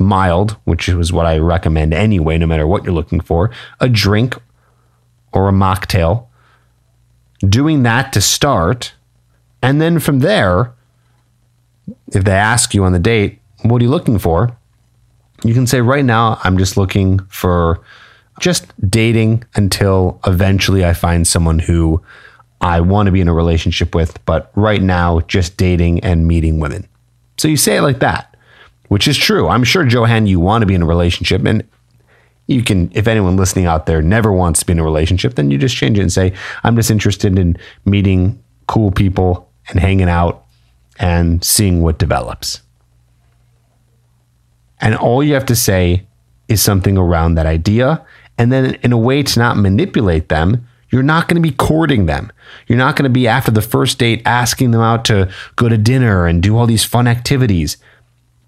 mild, 0.00 0.52
which 0.64 0.88
is 0.88 1.12
what 1.12 1.26
I 1.26 1.38
recommend 1.38 1.94
anyway, 1.94 2.38
no 2.38 2.46
matter 2.46 2.66
what 2.66 2.84
you're 2.84 2.94
looking 2.94 3.20
for, 3.20 3.50
a 3.78 3.88
drink 3.88 4.36
or 5.32 5.48
a 5.48 5.52
mocktail, 5.52 6.26
doing 7.46 7.82
that 7.84 8.12
to 8.14 8.20
start. 8.20 8.94
And 9.62 9.80
then 9.80 10.00
from 10.00 10.20
there, 10.20 10.72
if 12.12 12.24
they 12.24 12.32
ask 12.32 12.74
you 12.74 12.82
on 12.84 12.92
the 12.92 12.98
date, 12.98 13.40
what 13.62 13.80
are 13.80 13.84
you 13.84 13.90
looking 13.90 14.18
for? 14.18 14.56
You 15.44 15.54
can 15.54 15.66
say, 15.66 15.80
right 15.80 16.04
now, 16.04 16.40
I'm 16.42 16.58
just 16.58 16.76
looking 16.76 17.18
for 17.26 17.80
just 18.40 18.72
dating 18.90 19.44
until 19.54 20.18
eventually 20.26 20.84
I 20.84 20.94
find 20.94 21.26
someone 21.26 21.58
who 21.58 22.02
I 22.60 22.80
want 22.80 23.06
to 23.06 23.12
be 23.12 23.20
in 23.20 23.28
a 23.28 23.34
relationship 23.34 23.94
with. 23.94 24.24
But 24.24 24.50
right 24.54 24.82
now, 24.82 25.20
just 25.20 25.56
dating 25.56 26.00
and 26.00 26.26
meeting 26.26 26.58
women. 26.58 26.88
So 27.38 27.48
you 27.48 27.56
say 27.56 27.76
it 27.76 27.82
like 27.82 28.00
that 28.00 28.29
which 28.90 29.06
is 29.06 29.16
true. 29.16 29.46
I'm 29.46 29.62
sure, 29.62 29.86
Johan, 29.86 30.26
you 30.26 30.40
want 30.40 30.62
to 30.62 30.66
be 30.66 30.74
in 30.74 30.82
a 30.82 30.86
relationship. 30.86 31.44
And 31.44 31.62
you 32.48 32.64
can, 32.64 32.90
if 32.92 33.06
anyone 33.06 33.36
listening 33.36 33.66
out 33.66 33.86
there 33.86 34.02
never 34.02 34.32
wants 34.32 34.58
to 34.58 34.66
be 34.66 34.72
in 34.72 34.80
a 34.80 34.84
relationship, 34.84 35.36
then 35.36 35.48
you 35.48 35.58
just 35.58 35.76
change 35.76 35.96
it 35.96 36.02
and 36.02 36.12
say, 36.12 36.32
I'm 36.64 36.74
just 36.74 36.90
interested 36.90 37.38
in 37.38 37.56
meeting 37.84 38.42
cool 38.66 38.90
people 38.90 39.48
and 39.68 39.78
hanging 39.78 40.08
out 40.08 40.44
and 40.98 41.44
seeing 41.44 41.82
what 41.82 42.00
develops. 42.00 42.62
And 44.80 44.96
all 44.96 45.22
you 45.22 45.34
have 45.34 45.46
to 45.46 45.56
say 45.56 46.08
is 46.48 46.60
something 46.60 46.98
around 46.98 47.36
that 47.36 47.46
idea. 47.46 48.04
And 48.38 48.50
then, 48.50 48.74
in 48.82 48.90
a 48.92 48.98
way 48.98 49.22
to 49.22 49.38
not 49.38 49.56
manipulate 49.56 50.30
them, 50.30 50.66
you're 50.90 51.04
not 51.04 51.28
going 51.28 51.40
to 51.40 51.48
be 51.48 51.54
courting 51.54 52.06
them. 52.06 52.32
You're 52.66 52.76
not 52.76 52.96
going 52.96 53.04
to 53.04 53.08
be 53.08 53.28
after 53.28 53.52
the 53.52 53.62
first 53.62 54.00
date 54.00 54.22
asking 54.26 54.72
them 54.72 54.80
out 54.80 55.04
to 55.04 55.30
go 55.54 55.68
to 55.68 55.78
dinner 55.78 56.26
and 56.26 56.42
do 56.42 56.56
all 56.56 56.66
these 56.66 56.84
fun 56.84 57.06
activities. 57.06 57.76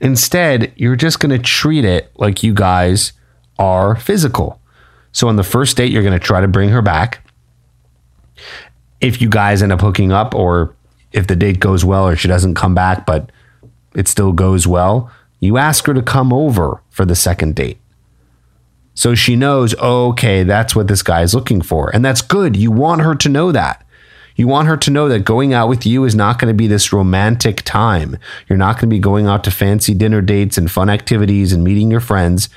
Instead, 0.03 0.73
you're 0.77 0.97
just 0.97 1.21
going 1.21 1.31
to 1.31 1.39
treat 1.39 1.85
it 1.85 2.11
like 2.17 2.43
you 2.43 2.53
guys 2.53 3.13
are 3.59 3.95
physical. 3.97 4.61
So 5.13 5.29
on 5.29 5.37
the 5.37 5.45
first 5.45 5.77
date, 5.77 5.93
you're 5.93 6.03
going 6.03 6.19
to 6.19 6.25
try 6.25 6.41
to 6.41 6.49
bring 6.49 6.71
her 6.71 6.83
back. 6.83 7.25
If 9.01 9.23
you 9.23 9.29
guys 9.29 9.63
end 9.63 9.73
up 9.73 9.81
hooking 9.81 10.11
up, 10.11 10.35
or 10.35 10.75
if 11.13 11.29
the 11.29 11.37
date 11.37 11.61
goes 11.61 11.85
well, 11.85 12.09
or 12.09 12.17
she 12.17 12.29
doesn't 12.29 12.57
come 12.57 12.75
back, 12.75 13.07
but 13.07 13.31
it 13.95 14.09
still 14.09 14.33
goes 14.33 14.67
well, 14.67 15.11
you 15.39 15.57
ask 15.57 15.87
her 15.87 15.95
to 15.95 16.03
come 16.03 16.33
over 16.33 16.83
for 16.91 17.05
the 17.05 17.15
second 17.15 17.55
date. 17.55 17.79
So 18.95 19.15
she 19.15 19.37
knows, 19.37 19.75
oh, 19.81 20.09
okay, 20.11 20.43
that's 20.43 20.75
what 20.75 20.89
this 20.89 21.03
guy 21.03 21.23
is 21.23 21.35
looking 21.35 21.63
for. 21.63 21.95
And 21.95 22.05
that's 22.05 22.23
good. 22.23 22.57
You 22.57 22.71
want 22.71 23.03
her 23.03 23.15
to 23.15 23.29
know 23.29 23.53
that. 23.53 23.87
You 24.37 24.49
want 24.49 24.69
her 24.69 24.77
to 24.79 24.91
know 24.91 25.09
that 25.09 25.21
going 25.21 25.53
out 25.53 25.69
with 25.69 25.85
you 25.85 26.05
is 26.05 26.15
not 26.15 26.39
going 26.39 26.53
to 26.53 26.57
be 26.57 26.67
this 26.67 26.93
romantic 26.93 27.63
time. 27.63 28.17
You're 28.49 28.57
not 28.57 28.77
going 28.77 28.89
to 28.89 28.95
be 28.95 28.99
going 28.99 29.27
out 29.27 29.45
to 29.45 29.51
fancy 29.51 29.95
dinner 29.95 30.21
dates 30.21 30.57
and 30.57 30.71
fun 30.71 30.89
activities 30.89 31.53
and 31.53 31.63
meeting 31.63 31.91
your 31.91 32.01
friends. 32.01 32.49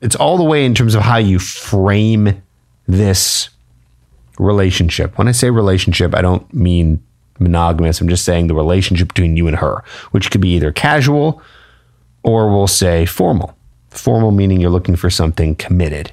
It's 0.00 0.16
all 0.16 0.36
the 0.36 0.44
way 0.44 0.64
in 0.64 0.74
terms 0.74 0.94
of 0.94 1.02
how 1.02 1.18
you 1.18 1.38
frame 1.38 2.42
this 2.86 3.50
relationship. 4.38 5.18
When 5.18 5.28
I 5.28 5.32
say 5.32 5.50
relationship, 5.50 6.14
I 6.14 6.22
don't 6.22 6.52
mean 6.52 7.02
monogamous. 7.38 8.00
I'm 8.00 8.08
just 8.08 8.24
saying 8.24 8.46
the 8.46 8.54
relationship 8.54 9.08
between 9.08 9.36
you 9.36 9.46
and 9.46 9.56
her, 9.56 9.84
which 10.10 10.30
could 10.30 10.40
be 10.40 10.54
either 10.54 10.72
casual 10.72 11.42
or 12.22 12.50
we'll 12.50 12.66
say 12.66 13.06
formal. 13.06 13.56
Formal 13.90 14.30
meaning 14.30 14.60
you're 14.60 14.70
looking 14.70 14.96
for 14.96 15.10
something 15.10 15.54
committed. 15.54 16.12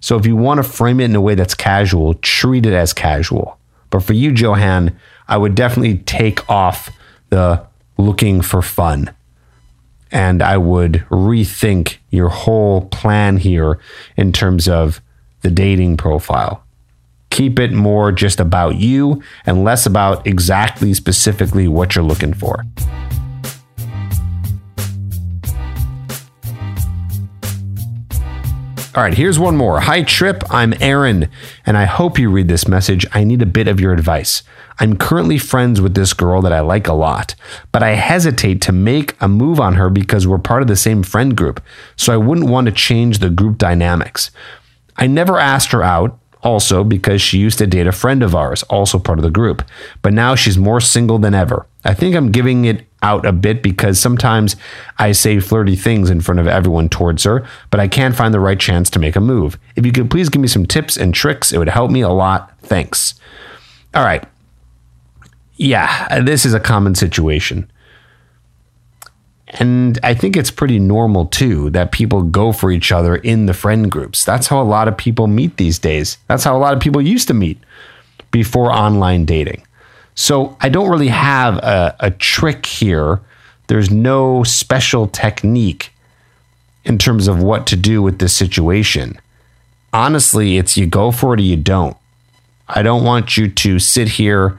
So 0.00 0.16
if 0.16 0.26
you 0.26 0.36
want 0.36 0.58
to 0.58 0.62
frame 0.62 1.00
it 1.00 1.06
in 1.06 1.16
a 1.16 1.20
way 1.20 1.34
that's 1.34 1.54
casual, 1.54 2.14
treat 2.14 2.66
it 2.66 2.74
as 2.74 2.92
casual. 2.92 3.57
But 3.90 4.00
for 4.00 4.12
you, 4.12 4.30
Johan, 4.30 4.98
I 5.26 5.36
would 5.36 5.54
definitely 5.54 5.98
take 5.98 6.48
off 6.48 6.90
the 7.30 7.66
looking 7.96 8.40
for 8.40 8.62
fun. 8.62 9.14
And 10.10 10.42
I 10.42 10.56
would 10.56 11.04
rethink 11.10 11.98
your 12.10 12.30
whole 12.30 12.86
plan 12.86 13.36
here 13.36 13.78
in 14.16 14.32
terms 14.32 14.68
of 14.68 15.02
the 15.42 15.50
dating 15.50 15.96
profile. 15.96 16.64
Keep 17.30 17.58
it 17.58 17.72
more 17.72 18.10
just 18.10 18.40
about 18.40 18.76
you 18.76 19.22
and 19.44 19.64
less 19.64 19.84
about 19.84 20.26
exactly 20.26 20.94
specifically 20.94 21.68
what 21.68 21.94
you're 21.94 22.04
looking 22.04 22.32
for. 22.32 22.64
All 28.94 29.02
right, 29.02 29.12
here's 29.12 29.38
one 29.38 29.54
more. 29.54 29.80
Hi, 29.80 30.02
Trip. 30.02 30.42
I'm 30.48 30.72
Aaron, 30.80 31.28
and 31.66 31.76
I 31.76 31.84
hope 31.84 32.18
you 32.18 32.30
read 32.30 32.48
this 32.48 32.66
message. 32.66 33.04
I 33.12 33.22
need 33.22 33.42
a 33.42 33.46
bit 33.46 33.68
of 33.68 33.78
your 33.78 33.92
advice. 33.92 34.42
I'm 34.80 34.96
currently 34.96 35.36
friends 35.36 35.78
with 35.78 35.94
this 35.94 36.14
girl 36.14 36.40
that 36.40 36.54
I 36.54 36.60
like 36.60 36.88
a 36.88 36.94
lot, 36.94 37.34
but 37.70 37.82
I 37.82 37.90
hesitate 37.90 38.62
to 38.62 38.72
make 38.72 39.14
a 39.20 39.28
move 39.28 39.60
on 39.60 39.74
her 39.74 39.90
because 39.90 40.26
we're 40.26 40.38
part 40.38 40.62
of 40.62 40.68
the 40.68 40.74
same 40.76 41.02
friend 41.02 41.36
group, 41.36 41.62
so 41.96 42.14
I 42.14 42.16
wouldn't 42.16 42.48
want 42.48 42.64
to 42.64 42.72
change 42.72 43.18
the 43.18 43.28
group 43.28 43.58
dynamics. 43.58 44.30
I 44.96 45.06
never 45.06 45.38
asked 45.38 45.72
her 45.72 45.82
out, 45.82 46.18
also 46.42 46.84
because 46.84 47.20
she 47.20 47.38
used 47.38 47.58
to 47.58 47.66
date 47.66 47.86
a 47.86 47.92
friend 47.92 48.22
of 48.22 48.34
ours, 48.34 48.62
also 48.64 48.98
part 48.98 49.18
of 49.18 49.22
the 49.22 49.30
group. 49.30 49.62
But 50.02 50.12
now 50.12 50.34
she's 50.34 50.58
more 50.58 50.80
single 50.80 51.18
than 51.18 51.34
ever. 51.34 51.66
I 51.84 51.94
think 51.94 52.14
I'm 52.14 52.30
giving 52.30 52.64
it 52.64 52.86
out 53.02 53.24
a 53.24 53.32
bit 53.32 53.62
because 53.62 53.98
sometimes 53.98 54.56
I 54.98 55.12
say 55.12 55.40
flirty 55.40 55.76
things 55.76 56.10
in 56.10 56.20
front 56.20 56.40
of 56.40 56.46
everyone 56.46 56.88
towards 56.88 57.24
her, 57.24 57.46
but 57.70 57.80
I 57.80 57.88
can't 57.88 58.16
find 58.16 58.34
the 58.34 58.40
right 58.40 58.58
chance 58.58 58.90
to 58.90 58.98
make 58.98 59.16
a 59.16 59.20
move. 59.20 59.58
If 59.76 59.86
you 59.86 59.92
could 59.92 60.10
please 60.10 60.28
give 60.28 60.42
me 60.42 60.48
some 60.48 60.66
tips 60.66 60.96
and 60.96 61.14
tricks, 61.14 61.52
it 61.52 61.58
would 61.58 61.68
help 61.68 61.90
me 61.90 62.00
a 62.00 62.08
lot. 62.08 62.58
Thanks. 62.60 63.14
All 63.94 64.04
right. 64.04 64.24
Yeah, 65.56 66.20
this 66.20 66.44
is 66.44 66.54
a 66.54 66.60
common 66.60 66.94
situation. 66.94 67.70
And 69.50 69.98
I 70.02 70.14
think 70.14 70.36
it's 70.36 70.50
pretty 70.50 70.78
normal 70.78 71.26
too 71.26 71.70
that 71.70 71.90
people 71.92 72.22
go 72.22 72.52
for 72.52 72.70
each 72.70 72.92
other 72.92 73.16
in 73.16 73.46
the 73.46 73.54
friend 73.54 73.90
groups. 73.90 74.24
That's 74.24 74.46
how 74.46 74.60
a 74.60 74.64
lot 74.64 74.88
of 74.88 74.96
people 74.96 75.26
meet 75.26 75.56
these 75.56 75.78
days. 75.78 76.18
That's 76.26 76.44
how 76.44 76.56
a 76.56 76.58
lot 76.58 76.74
of 76.74 76.80
people 76.80 77.00
used 77.00 77.28
to 77.28 77.34
meet 77.34 77.58
before 78.30 78.70
online 78.70 79.24
dating. 79.24 79.62
So 80.14 80.56
I 80.60 80.68
don't 80.68 80.90
really 80.90 81.08
have 81.08 81.56
a, 81.58 81.96
a 82.00 82.10
trick 82.10 82.66
here. 82.66 83.20
There's 83.68 83.90
no 83.90 84.42
special 84.42 85.06
technique 85.06 85.92
in 86.84 86.98
terms 86.98 87.28
of 87.28 87.42
what 87.42 87.66
to 87.68 87.76
do 87.76 88.02
with 88.02 88.18
this 88.18 88.34
situation. 88.34 89.18
Honestly, 89.92 90.58
it's 90.58 90.76
you 90.76 90.86
go 90.86 91.10
for 91.10 91.34
it 91.34 91.40
or 91.40 91.44
you 91.44 91.56
don't. 91.56 91.96
I 92.68 92.82
don't 92.82 93.04
want 93.04 93.36
you 93.36 93.48
to 93.48 93.78
sit 93.78 94.08
here 94.08 94.58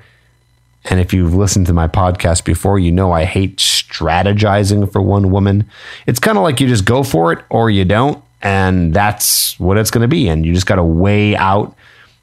and 0.85 0.99
if 0.99 1.13
you've 1.13 1.35
listened 1.35 1.67
to 1.67 1.73
my 1.73 1.87
podcast 1.87 2.45
before, 2.45 2.79
you 2.79 2.91
know 2.91 3.11
I 3.11 3.25
hate 3.25 3.57
strategizing 3.57 4.91
for 4.91 5.01
one 5.01 5.31
woman. 5.31 5.69
It's 6.07 6.19
kind 6.19 6.37
of 6.37 6.43
like 6.43 6.59
you 6.59 6.67
just 6.67 6.85
go 6.85 7.03
for 7.03 7.33
it 7.33 7.43
or 7.49 7.69
you 7.69 7.85
don't, 7.85 8.23
and 8.41 8.93
that's 8.93 9.59
what 9.59 9.77
it's 9.77 9.91
going 9.91 10.01
to 10.01 10.07
be. 10.07 10.27
And 10.27 10.45
you 10.45 10.53
just 10.53 10.65
got 10.65 10.75
to 10.75 10.83
weigh 10.83 11.35
out 11.35 11.75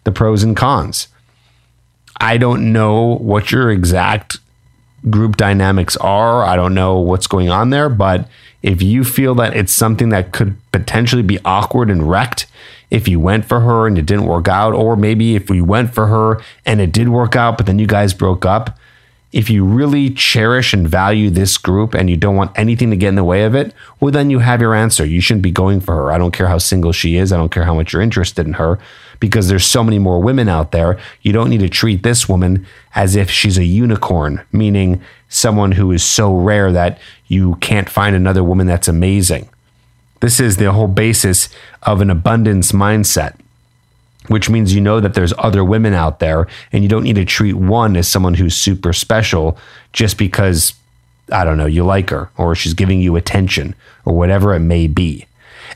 the 0.05 0.12
pros 0.12 0.42
and 0.42 0.57
cons. 0.57 1.09
I 2.19 2.38
don't 2.38 2.73
know 2.73 3.16
what 3.16 3.53
your 3.53 3.71
exact 3.71 4.38
group 5.11 5.37
dynamics 5.37 5.97
are. 5.99 6.42
I 6.45 6.57
don't 6.57 6.75
know 6.75 6.99
what's 6.99 7.27
going 7.27 7.51
on 7.51 7.71
there, 7.71 7.88
but 7.88 8.29
if 8.62 8.83
you 8.83 9.05
feel 9.05 9.35
that 9.37 9.55
it's 9.55 9.73
something 9.73 10.09
that 10.09 10.33
could 10.33 10.57
potentially 10.73 11.23
be 11.23 11.38
awkward 11.45 11.90
and 11.90 12.09
wrecked 12.09 12.47
if 12.90 13.09
you 13.09 13.18
went 13.18 13.44
for 13.44 13.61
her 13.61 13.87
and 13.87 13.99
it 13.99 14.07
didn't 14.07 14.27
work 14.27 14.49
out, 14.49 14.75
or 14.75 14.96
maybe 14.96 15.35
if 15.35 15.51
we 15.51 15.61
went 15.61 15.94
for 15.94 16.07
her 16.07 16.40
and 16.64 16.81
it 16.81 16.92
did 16.92 17.09
work 17.09 17.35
out, 17.37 17.57
but 17.57 17.66
then 17.66 17.79
you 17.79 17.87
guys 17.87 18.14
broke 18.14 18.44
up. 18.44 18.79
If 19.33 19.51
you 19.51 19.64
really 19.64 20.11
cherish 20.11 20.72
and 20.72 20.88
value 20.88 21.29
this 21.29 21.59
group 21.59 21.94
and 21.94 22.09
you 22.09 22.16
don't 22.16 22.37
want 22.37 22.57
anything 22.57 22.90
to 22.90 22.96
get 22.96 23.09
in 23.09 23.16
the 23.16 23.25
way 23.25 23.42
of 23.42 23.55
it, 23.55 23.75
well, 24.01 24.12
then 24.12 24.31
you 24.31 24.38
have 24.38 24.61
your 24.61 24.75
answer. 24.75 25.05
You 25.05 25.20
shouldn't 25.20 25.42
be 25.42 25.51
going 25.51 25.81
for 25.81 25.94
her. 25.96 26.12
I 26.12 26.16
don't 26.16 26.31
care 26.31 26.46
how 26.46 26.59
single 26.59 26.92
she 26.92 27.16
is. 27.16 27.33
I 27.33 27.37
don't 27.37 27.51
care 27.51 27.64
how 27.64 27.75
much 27.75 27.92
you're 27.92 28.01
interested 28.01 28.46
in 28.46 28.55
her 28.55 28.79
because 29.20 29.49
there's 29.49 29.66
so 29.66 29.83
many 29.83 29.99
more 29.99 30.22
women 30.22 30.49
out 30.49 30.72
there. 30.72 30.99
You 31.22 31.33
don't 31.33 31.51
need 31.51 31.61
to 31.61 31.68
treat 31.68 32.03
this 32.03 32.29
woman 32.29 32.66
as 32.94 33.16
if 33.16 33.31
she's 33.31 33.59
a 33.59 33.64
unicorn, 33.64 34.42
meaning 34.53 35.03
someone 35.29 35.72
who 35.72 35.90
is 35.92 36.05
so 36.05 36.35
rare 36.35 36.72
that 36.72 36.99
you 37.27 37.57
can't 37.57 37.90
find 37.90 38.14
another 38.14 38.44
woman 38.44 38.66
that's 38.66 38.88
amazing. 38.88 39.49
This 40.20 40.40
is 40.40 40.57
the 40.57 40.72
whole 40.72 40.88
basis 40.88 41.48
of 41.83 42.00
an 42.00 42.11
abundance 42.11 42.72
mindset, 42.72 43.37
which 44.29 44.48
means 44.48 44.74
you 44.74 44.81
know 44.81 45.00
that 45.00 45.14
there's 45.14 45.35
other 45.38 45.64
women 45.64 45.94
out 45.94 46.20
there 46.20 46.46
and 46.72 46.83
you 46.83 46.88
don't 46.88 47.05
need 47.05 47.16
to 47.16 47.24
treat 47.24 47.55
one 47.55 47.96
as 47.96 48.09
someone 48.09 48.35
who's 48.35 48.57
super 48.57 48.92
special 48.92 49.59
just 49.92 50.18
because, 50.18 50.74
I 51.31 51.44
don't 51.44 51.59
know, 51.59 51.66
you 51.66 51.85
like 51.85 52.11
her 52.11 52.31
or 52.37 52.55
she's 52.55 52.74
giving 52.74 53.00
you 53.00 53.16
attention 53.16 53.74
or 54.05 54.16
whatever 54.16 54.55
it 54.55 54.61
may 54.61 54.87
be. 54.87 55.26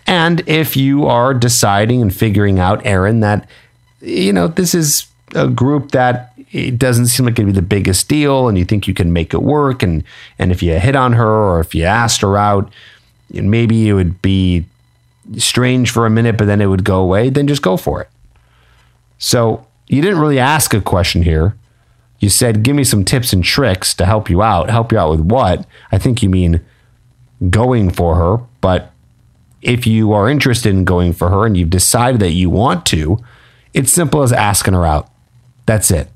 And 0.07 0.43
if 0.49 0.77
you 0.77 1.07
are 1.07 1.35
deciding 1.35 2.01
and 2.01 2.15
figuring 2.15 2.59
out, 2.59 2.85
Aaron, 2.87 3.21
that, 3.21 3.49
you 4.01 4.33
know, 4.33 4.49
this 4.49 4.75
is 4.75 5.07
a 5.35 5.49
group 5.49 5.93
that 5.93 6.33
it 6.53 6.79
doesn't 6.79 7.07
seem 7.07 7.27
like 7.27 7.39
it'd 7.39 7.47
be 7.47 7.53
the 7.53 7.63
biggest 7.63 8.09
deal 8.09 8.49
and 8.49 8.59
you 8.59 8.65
think 8.65 8.89
you 8.89 8.95
can 8.95 9.13
make 9.13 9.33
it 9.33 9.43
work 9.43 9.83
and 9.83 10.03
and 10.39 10.51
if 10.51 10.63
you 10.63 10.79
hit 10.79 10.97
on 10.97 11.13
her 11.13 11.29
or 11.29 11.61
if 11.61 11.75
you 11.75 11.85
asked 11.85 12.23
her 12.23 12.37
out 12.37 12.73
maybe 13.33 13.89
it 13.89 13.95
would 13.95 14.21
be 14.23 14.67
strange 15.37 15.91
for 15.91 16.07
a 16.07 16.11
minute, 16.11 16.37
but 16.37 16.47
then 16.47 16.61
it 16.61 16.67
would 16.67 16.85
go 16.85 17.01
away, 17.01 17.31
then 17.31 17.47
just 17.47 17.63
go 17.63 17.77
for 17.77 18.03
it. 18.03 18.09
So 19.19 19.67
you 19.89 20.03
didn't 20.03 20.19
really 20.19 20.39
ask 20.39 20.75
a 20.75 20.81
question 20.81 21.23
here. 21.23 21.57
You 22.19 22.29
said, 22.29 22.63
give 22.63 22.77
me 22.77 22.85
some 22.85 23.05
tips 23.05 23.33
and 23.33 23.43
tricks 23.43 23.95
to 23.95 24.07
help 24.07 24.29
you 24.29 24.43
out. 24.43 24.71
Help 24.71 24.93
you 24.93 24.99
out 24.99 25.11
with 25.11 25.21
what? 25.21 25.67
I 25.91 25.99
think 25.99 26.23
you 26.23 26.29
mean 26.29 26.61
going 27.49 27.91
for 27.91 28.17
her. 28.17 28.45
But 28.61 28.93
if 29.63 29.87
you 29.87 30.13
are 30.13 30.29
interested 30.29 30.71
in 30.71 30.85
going 30.85 31.13
for 31.13 31.31
her 31.31 31.47
and 31.47 31.57
you've 31.57 31.71
decided 31.71 32.21
that 32.21 32.33
you 32.33 32.51
want 32.51 32.85
to, 32.87 33.19
it's 33.73 33.93
simple 33.93 34.23
as 34.23 34.33
asking 34.33 34.75
her 34.75 34.85
out. 34.85 35.11
That's 35.67 35.91
it. 35.91 36.09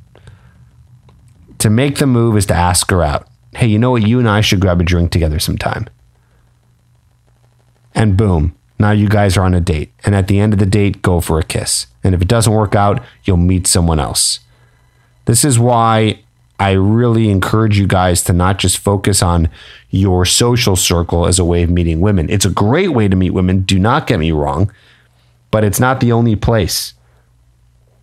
To 1.58 1.70
make 1.70 1.98
the 1.98 2.06
move 2.06 2.36
is 2.36 2.46
to 2.46 2.54
ask 2.54 2.90
her 2.90 3.02
out. 3.02 3.26
Hey, 3.54 3.68
you 3.68 3.78
know 3.78 3.92
what? 3.92 4.06
You 4.06 4.18
and 4.18 4.28
I 4.28 4.40
should 4.40 4.60
grab 4.60 4.80
a 4.80 4.84
drink 4.84 5.10
together 5.10 5.38
sometime 5.38 5.88
and 7.94 8.16
boom, 8.16 8.54
now 8.78 8.90
you 8.90 9.08
guys 9.08 9.36
are 9.36 9.44
on 9.44 9.54
a 9.54 9.60
date. 9.60 9.92
And 10.04 10.14
at 10.14 10.28
the 10.28 10.38
end 10.40 10.52
of 10.52 10.58
the 10.58 10.66
date, 10.66 11.02
go 11.02 11.20
for 11.20 11.38
a 11.38 11.44
kiss. 11.44 11.86
And 12.02 12.14
if 12.14 12.22
it 12.22 12.28
doesn't 12.28 12.52
work 12.52 12.74
out, 12.74 13.02
you'll 13.24 13.36
meet 13.36 13.66
someone 13.66 14.00
else. 14.00 14.40
This 15.26 15.44
is 15.44 15.58
why 15.58 16.20
I 16.58 16.72
really 16.72 17.30
encourage 17.30 17.78
you 17.78 17.86
guys 17.86 18.22
to 18.24 18.32
not 18.32 18.58
just 18.58 18.78
focus 18.78 19.22
on 19.22 19.48
your 19.90 20.24
social 20.24 20.76
circle 20.76 21.26
as 21.26 21.38
a 21.38 21.44
way 21.44 21.62
of 21.62 21.70
meeting 21.70 22.00
women. 22.00 22.30
It's 22.30 22.44
a 22.44 22.50
great 22.50 22.88
way 22.88 23.08
to 23.08 23.16
meet 23.16 23.30
women, 23.30 23.62
do 23.62 23.78
not 23.78 24.06
get 24.06 24.20
me 24.20 24.32
wrong, 24.32 24.72
but 25.50 25.64
it's 25.64 25.80
not 25.80 26.00
the 26.00 26.12
only 26.12 26.36
place. 26.36 26.94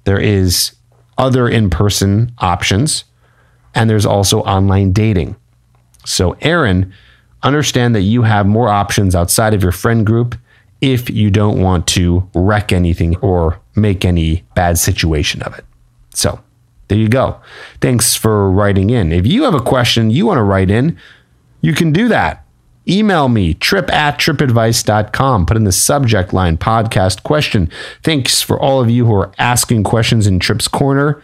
There 0.03 0.19
is 0.19 0.73
other 1.17 1.47
in-person 1.47 2.33
options 2.39 3.03
and 3.73 3.89
there's 3.89 4.05
also 4.05 4.41
online 4.41 4.91
dating. 4.91 5.35
So 6.05 6.35
Aaron, 6.41 6.93
understand 7.43 7.95
that 7.95 8.01
you 8.01 8.23
have 8.23 8.45
more 8.45 8.69
options 8.69 9.15
outside 9.15 9.53
of 9.53 9.63
your 9.63 9.71
friend 9.71 10.05
group 10.05 10.35
if 10.81 11.09
you 11.09 11.29
don't 11.29 11.61
want 11.61 11.87
to 11.87 12.27
wreck 12.33 12.71
anything 12.71 13.15
or 13.17 13.59
make 13.75 14.03
any 14.03 14.43
bad 14.55 14.77
situation 14.77 15.41
of 15.43 15.57
it. 15.57 15.65
So, 16.13 16.39
there 16.87 16.97
you 16.97 17.07
go. 17.07 17.39
Thanks 17.79 18.15
for 18.15 18.51
writing 18.51 18.89
in. 18.89 19.13
If 19.13 19.25
you 19.25 19.43
have 19.43 19.53
a 19.53 19.61
question 19.61 20.11
you 20.11 20.25
want 20.25 20.39
to 20.39 20.43
write 20.43 20.69
in, 20.69 20.97
you 21.61 21.73
can 21.73 21.93
do 21.93 22.07
that. 22.09 22.43
Email 22.87 23.29
me, 23.29 23.53
trip 23.53 23.89
at 23.93 24.17
tripadvice.com. 24.17 25.45
Put 25.45 25.55
in 25.55 25.63
the 25.63 25.71
subject 25.71 26.33
line 26.33 26.57
podcast 26.57 27.23
question. 27.23 27.69
Thanks 28.03 28.41
for 28.41 28.59
all 28.59 28.81
of 28.81 28.89
you 28.89 29.05
who 29.05 29.13
are 29.13 29.31
asking 29.37 29.83
questions 29.83 30.25
in 30.25 30.39
Trip's 30.39 30.67
Corner. 30.67 31.21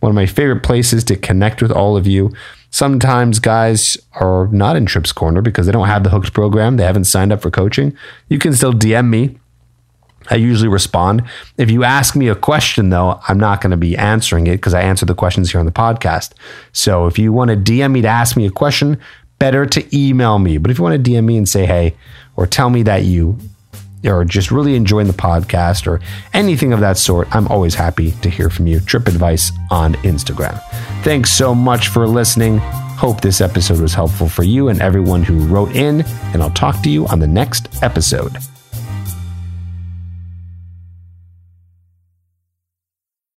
One 0.00 0.10
of 0.10 0.16
my 0.16 0.26
favorite 0.26 0.62
places 0.62 1.04
to 1.04 1.16
connect 1.16 1.60
with 1.62 1.70
all 1.70 1.96
of 1.96 2.06
you. 2.06 2.32
Sometimes 2.76 3.38
guys 3.38 3.96
are 4.20 4.48
not 4.48 4.76
in 4.76 4.84
Trip's 4.84 5.10
Corner 5.10 5.40
because 5.40 5.64
they 5.64 5.72
don't 5.72 5.86
have 5.86 6.04
the 6.04 6.10
Hooked 6.10 6.34
program. 6.34 6.76
They 6.76 6.84
haven't 6.84 7.04
signed 7.04 7.32
up 7.32 7.40
for 7.40 7.50
coaching. 7.50 7.96
You 8.28 8.38
can 8.38 8.52
still 8.52 8.74
DM 8.74 9.08
me 9.08 9.38
I 10.28 10.34
usually 10.34 10.68
respond. 10.68 11.22
If 11.56 11.70
you 11.70 11.84
ask 11.84 12.16
me 12.16 12.28
a 12.28 12.34
question, 12.34 12.90
though, 12.90 13.20
I'm 13.28 13.38
not 13.38 13.60
going 13.60 13.70
to 13.70 13.76
be 13.76 13.96
answering 13.96 14.46
it 14.46 14.56
because 14.56 14.74
I 14.74 14.82
answer 14.82 15.06
the 15.06 15.14
questions 15.14 15.52
here 15.52 15.60
on 15.60 15.66
the 15.66 15.72
podcast. 15.72 16.32
So 16.72 17.06
if 17.06 17.18
you 17.18 17.32
want 17.32 17.50
to 17.50 17.56
DM 17.56 17.92
me 17.92 18.02
to 18.02 18.08
ask 18.08 18.36
me 18.36 18.44
a 18.44 18.50
question, 18.50 19.00
better 19.38 19.64
to 19.66 19.96
email 19.96 20.38
me. 20.38 20.58
But 20.58 20.70
if 20.70 20.78
you 20.78 20.84
want 20.84 21.02
to 21.02 21.10
DM 21.10 21.24
me 21.24 21.36
and 21.36 21.48
say, 21.48 21.64
hey, 21.64 21.94
or 22.34 22.46
tell 22.46 22.70
me 22.70 22.82
that 22.82 23.04
you 23.04 23.38
are 24.04 24.24
just 24.24 24.50
really 24.50 24.74
enjoying 24.74 25.06
the 25.06 25.12
podcast 25.12 25.86
or 25.86 26.00
anything 26.32 26.72
of 26.72 26.80
that 26.80 26.96
sort, 26.96 27.34
I'm 27.34 27.48
always 27.48 27.74
happy 27.74 28.12
to 28.22 28.30
hear 28.30 28.50
from 28.50 28.66
you. 28.66 28.80
Trip 28.80 29.08
Advice 29.08 29.52
on 29.70 29.94
Instagram. 29.96 30.60
Thanks 31.02 31.30
so 31.30 31.54
much 31.54 31.88
for 31.88 32.06
listening. 32.06 32.58
Hope 32.58 33.20
this 33.20 33.40
episode 33.40 33.80
was 33.80 33.94
helpful 33.94 34.28
for 34.28 34.42
you 34.42 34.68
and 34.68 34.80
everyone 34.80 35.22
who 35.22 35.46
wrote 35.46 35.74
in, 35.76 36.02
and 36.32 36.42
I'll 36.42 36.50
talk 36.50 36.82
to 36.82 36.90
you 36.90 37.06
on 37.08 37.18
the 37.18 37.26
next 37.26 37.82
episode. 37.82 38.38